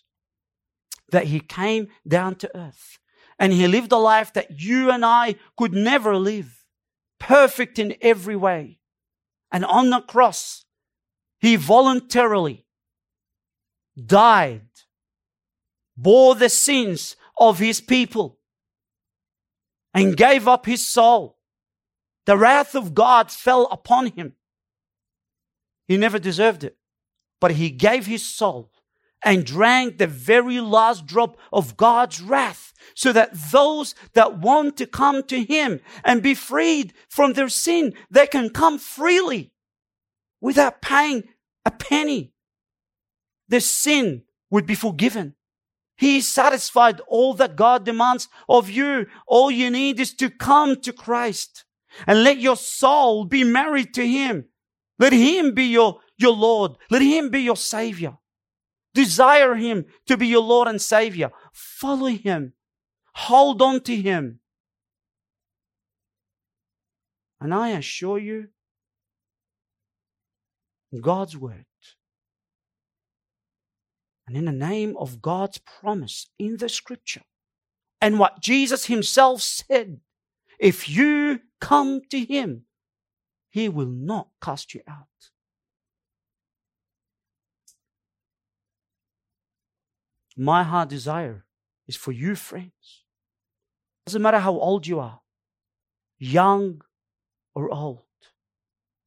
that 1.12 1.26
he 1.26 1.40
came 1.40 1.88
down 2.08 2.34
to 2.34 2.58
earth 2.58 2.98
and 3.38 3.54
he 3.54 3.68
lived 3.68 3.92
a 3.92 3.98
life 3.98 4.34
that 4.34 4.60
you 4.60 4.90
and 4.90 5.06
I 5.06 5.36
could 5.56 5.72
never 5.72 6.16
live 6.16 6.66
perfect 7.20 7.78
in 7.78 7.96
every 8.02 8.36
way. 8.36 8.80
And 9.52 9.64
on 9.64 9.92
the 9.92 10.02
cross, 10.02 10.66
he 11.40 11.58
voluntarily 11.58 12.66
died, 14.04 14.68
bore 15.96 16.34
the 16.34 16.50
sins 16.50 17.16
of 17.38 17.60
his 17.60 17.80
people, 17.82 18.40
and 19.94 20.18
gave 20.18 20.48
up 20.48 20.66
his 20.66 20.88
soul. 20.88 21.38
The 22.26 22.36
wrath 22.36 22.74
of 22.74 22.96
God 22.96 23.32
fell 23.32 23.68
upon 23.68 24.08
him. 24.08 24.34
He 25.88 25.98
never 25.98 26.18
deserved 26.18 26.64
it, 26.64 26.76
but 27.46 27.52
he 27.52 27.70
gave 27.70 28.08
his 28.08 28.26
soul 28.26 28.72
and 29.24 29.46
drank 29.46 30.00
the 30.00 30.08
very 30.08 30.60
last 30.60 31.06
drop 31.06 31.38
of 31.54 31.78
God's 31.78 32.20
wrath 32.20 32.74
so 32.96 33.14
that 33.14 33.36
those 33.52 33.94
that 34.14 34.40
want 34.40 34.78
to 34.78 34.88
come 34.88 35.22
to 35.26 35.44
Him 35.44 35.80
and 36.04 36.24
be 36.24 36.34
freed 36.34 36.92
from 37.08 37.34
their 37.34 37.50
sin, 37.50 37.94
they 38.10 38.26
can 38.26 38.50
come 38.50 38.80
freely 38.80 39.52
without 40.42 40.82
paying 40.82 41.26
a 41.64 41.70
penny. 41.70 42.34
Their 43.48 43.60
sin 43.60 44.24
would 44.50 44.66
be 44.66 44.74
forgiven. 44.74 45.36
He 45.98 46.20
satisfied 46.20 47.00
all 47.08 47.36
that 47.36 47.56
God 47.56 47.86
demands 47.86 48.28
of 48.50 48.72
you. 48.72 49.06
All 49.28 49.52
you 49.52 49.70
need 49.70 50.00
is 50.00 50.16
to 50.16 50.32
come 50.32 50.82
to 50.82 50.92
Christ 50.92 51.64
and 52.08 52.24
let 52.24 52.40
your 52.40 52.58
soul 52.58 53.24
be 53.24 53.44
married 53.44 53.94
to 53.94 54.08
Him. 54.08 54.46
Let 54.98 55.14
Him 55.14 55.54
be 55.54 55.66
your, 55.66 56.00
your 56.18 56.34
Lord. 56.34 56.78
Let 56.90 57.02
Him 57.02 57.30
be 57.30 57.42
your 57.42 57.58
Savior. 57.58 58.18
Desire 58.94 59.56
Him 59.56 59.86
to 60.08 60.16
be 60.18 60.28
your 60.28 60.44
Lord 60.44 60.68
and 60.68 60.82
Savior. 60.82 61.32
Follow 61.54 62.08
Him. 62.08 62.54
Hold 63.14 63.62
on 63.62 63.82
to 63.82 63.96
Him. 63.96 64.40
And 67.42 67.54
I 67.54 67.70
assure 67.72 68.18
you, 68.18 68.48
God's 71.02 71.36
Word, 71.36 71.66
and 74.26 74.38
in 74.38 74.46
the 74.46 74.52
name 74.52 74.96
of 74.98 75.22
God's 75.22 75.60
promise 75.60 76.28
in 76.40 76.58
the 76.58 76.70
Scripture, 76.70 77.24
and 78.02 78.18
what 78.18 78.42
Jesus 78.42 78.86
Himself 78.86 79.42
said, 79.42 80.00
if 80.58 80.88
you 80.88 81.42
come 81.60 82.02
to 82.10 82.24
Him, 82.24 82.64
He 83.50 83.68
will 83.68 83.86
not 83.88 84.30
cast 84.42 84.74
you 84.74 84.82
out. 84.88 85.08
My 90.38 90.64
heart 90.64 90.90
desire 90.90 91.46
is 91.88 91.96
for 91.96 92.12
you, 92.12 92.36
friends. 92.36 93.04
Doesn't 94.06 94.22
matter 94.22 94.40
how 94.40 94.54
old 94.54 94.86
you 94.86 95.00
are, 95.00 95.22
young 96.20 96.82
or 97.54 97.74
old. 97.74 98.02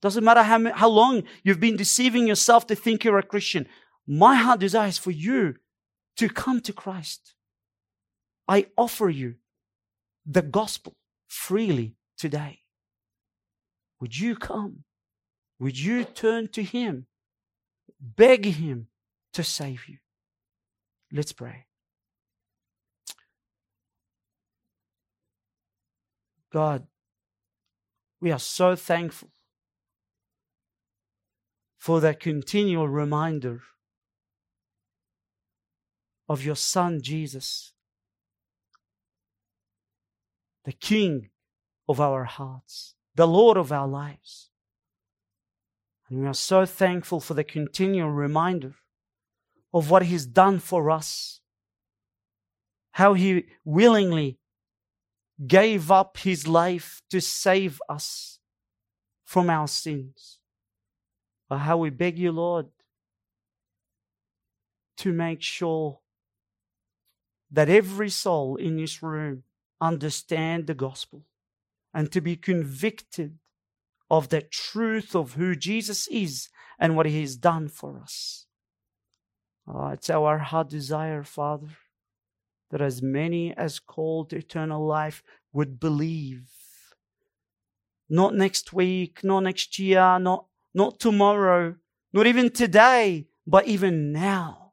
Doesn't 0.01 0.25
matter 0.25 0.43
how, 0.43 0.73
how 0.73 0.89
long 0.89 1.25
you've 1.43 1.61
been 1.61 1.77
deceiving 1.77 2.27
yourself 2.27 2.67
to 2.69 2.75
think 2.75 3.05
you're 3.05 3.19
a 3.19 3.23
Christian. 3.23 3.67
My 4.07 4.37
heart 4.37 4.61
desire 4.61 4.89
is 4.89 4.99
for 4.99 5.11
you 5.11 5.57
to 6.17 6.29
come 6.29 6.61
to 6.63 6.73
Christ. 6.73 7.35
I 8.47 8.67
offer 8.77 9.11
you 9.11 9.35
the 10.25 10.43
gospel 10.43 10.97
freely 11.27 11.97
today. 12.17 12.61
Would 14.01 14.19
you 14.19 14.37
come? 14.37 14.85
Would 15.59 15.79
you 15.79 16.05
turn 16.05 16.49
to 16.49 16.63
Him? 16.63 17.07
Beg 18.01 18.47
Him 18.47 18.89
to 19.33 19.43
save 19.43 19.89
you. 19.89 19.99
Let's 21.13 21.33
pray. 21.33 21.67
God, 26.53 26.87
we 28.21 28.31
are 28.31 28.39
so 28.39 28.75
thankful 28.75 29.31
for 31.79 32.01
that 32.01 32.21
continual 32.21 32.89
reminder 32.89 33.63
of 36.29 36.45
your 36.45 36.57
Son 36.57 37.01
Jesus, 37.03 37.73
the 40.65 40.73
King 40.73 41.31
of 41.89 42.01
our 42.01 42.25
hearts, 42.25 42.95
the 43.15 43.27
Lord 43.27 43.57
of 43.57 43.73
our 43.73 43.89
lives. 43.89 44.51
And 46.09 46.21
we 46.21 46.27
are 46.27 46.35
so 46.35 46.67
thankful 46.67 47.21
for 47.21 47.35
the 47.35 47.45
continual 47.45 48.11
reminder 48.11 48.75
of 49.73 49.91
what 49.91 50.05
He's 50.05 50.27
done 50.27 50.59
for 50.59 50.91
us. 50.91 51.41
How 52.93 53.15
He 53.15 53.47
willingly 53.65 54.39
gave 55.47 55.91
up 55.91 56.19
His 56.19 56.47
life 56.47 57.03
to 57.11 57.21
save 57.21 57.81
us 57.89 58.39
from 59.25 59.51
our 59.51 59.69
sins. 59.69 60.39
But 61.49 61.59
how 61.59 61.79
we 61.79 61.91
beg 61.91 62.19
you, 62.19 62.33
Lord, 62.33 62.67
to 64.99 65.13
make 65.13 65.43
sure 65.43 66.01
that 67.51 67.69
every 67.69 68.11
soul 68.11 68.57
in 68.57 68.77
this 68.77 69.03
room 69.03 69.45
understand 69.81 70.67
the 70.67 70.75
gospel 70.75 71.25
and 71.95 72.13
to 72.13 72.21
be 72.21 72.37
convicted 72.37 73.39
of 74.11 74.29
the 74.29 74.43
truth 74.43 75.15
of 75.15 75.35
who 75.35 75.55
Jesus 75.55 76.09
is 76.09 76.49
and 76.79 76.97
what 76.97 77.07
he 77.07 77.21
has 77.21 77.37
done 77.37 77.69
for 77.69 77.99
us. 77.99 78.47
Uh, 79.69 79.89
it's 79.89 80.09
our 80.09 80.39
heart 80.39 80.71
desire, 80.71 81.23
Father, 81.23 81.69
that 82.71 82.81
as 82.81 83.03
many 83.03 83.55
as 83.57 83.79
called 83.79 84.31
to 84.31 84.37
eternal 84.37 84.87
life 84.87 85.23
would 85.53 85.79
believe. 85.79 86.49
Not 88.09 88.35
next 88.35 88.73
week, 88.73 89.23
not 89.23 89.41
next 89.41 89.79
year, 89.79 90.19
not, 90.19 90.47
not 90.73 90.99
tomorrow, 90.99 91.77
not 92.13 92.27
even 92.27 92.51
today, 92.51 93.27
but 93.47 93.67
even 93.67 94.13
now. 94.13 94.73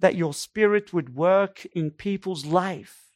That 0.00 0.16
your 0.16 0.34
Spirit 0.34 0.92
would 0.92 1.14
work 1.14 1.64
in 1.74 1.90
people's 1.92 2.44
life 2.44 3.12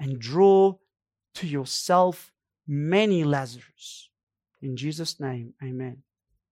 and 0.00 0.18
draw 0.18 0.76
to 1.34 1.46
yourself 1.46 2.32
many 2.66 3.22
Lazarus. 3.22 4.08
In 4.62 4.76
Jesus' 4.76 5.20
name, 5.20 5.52
amen. 5.62 6.02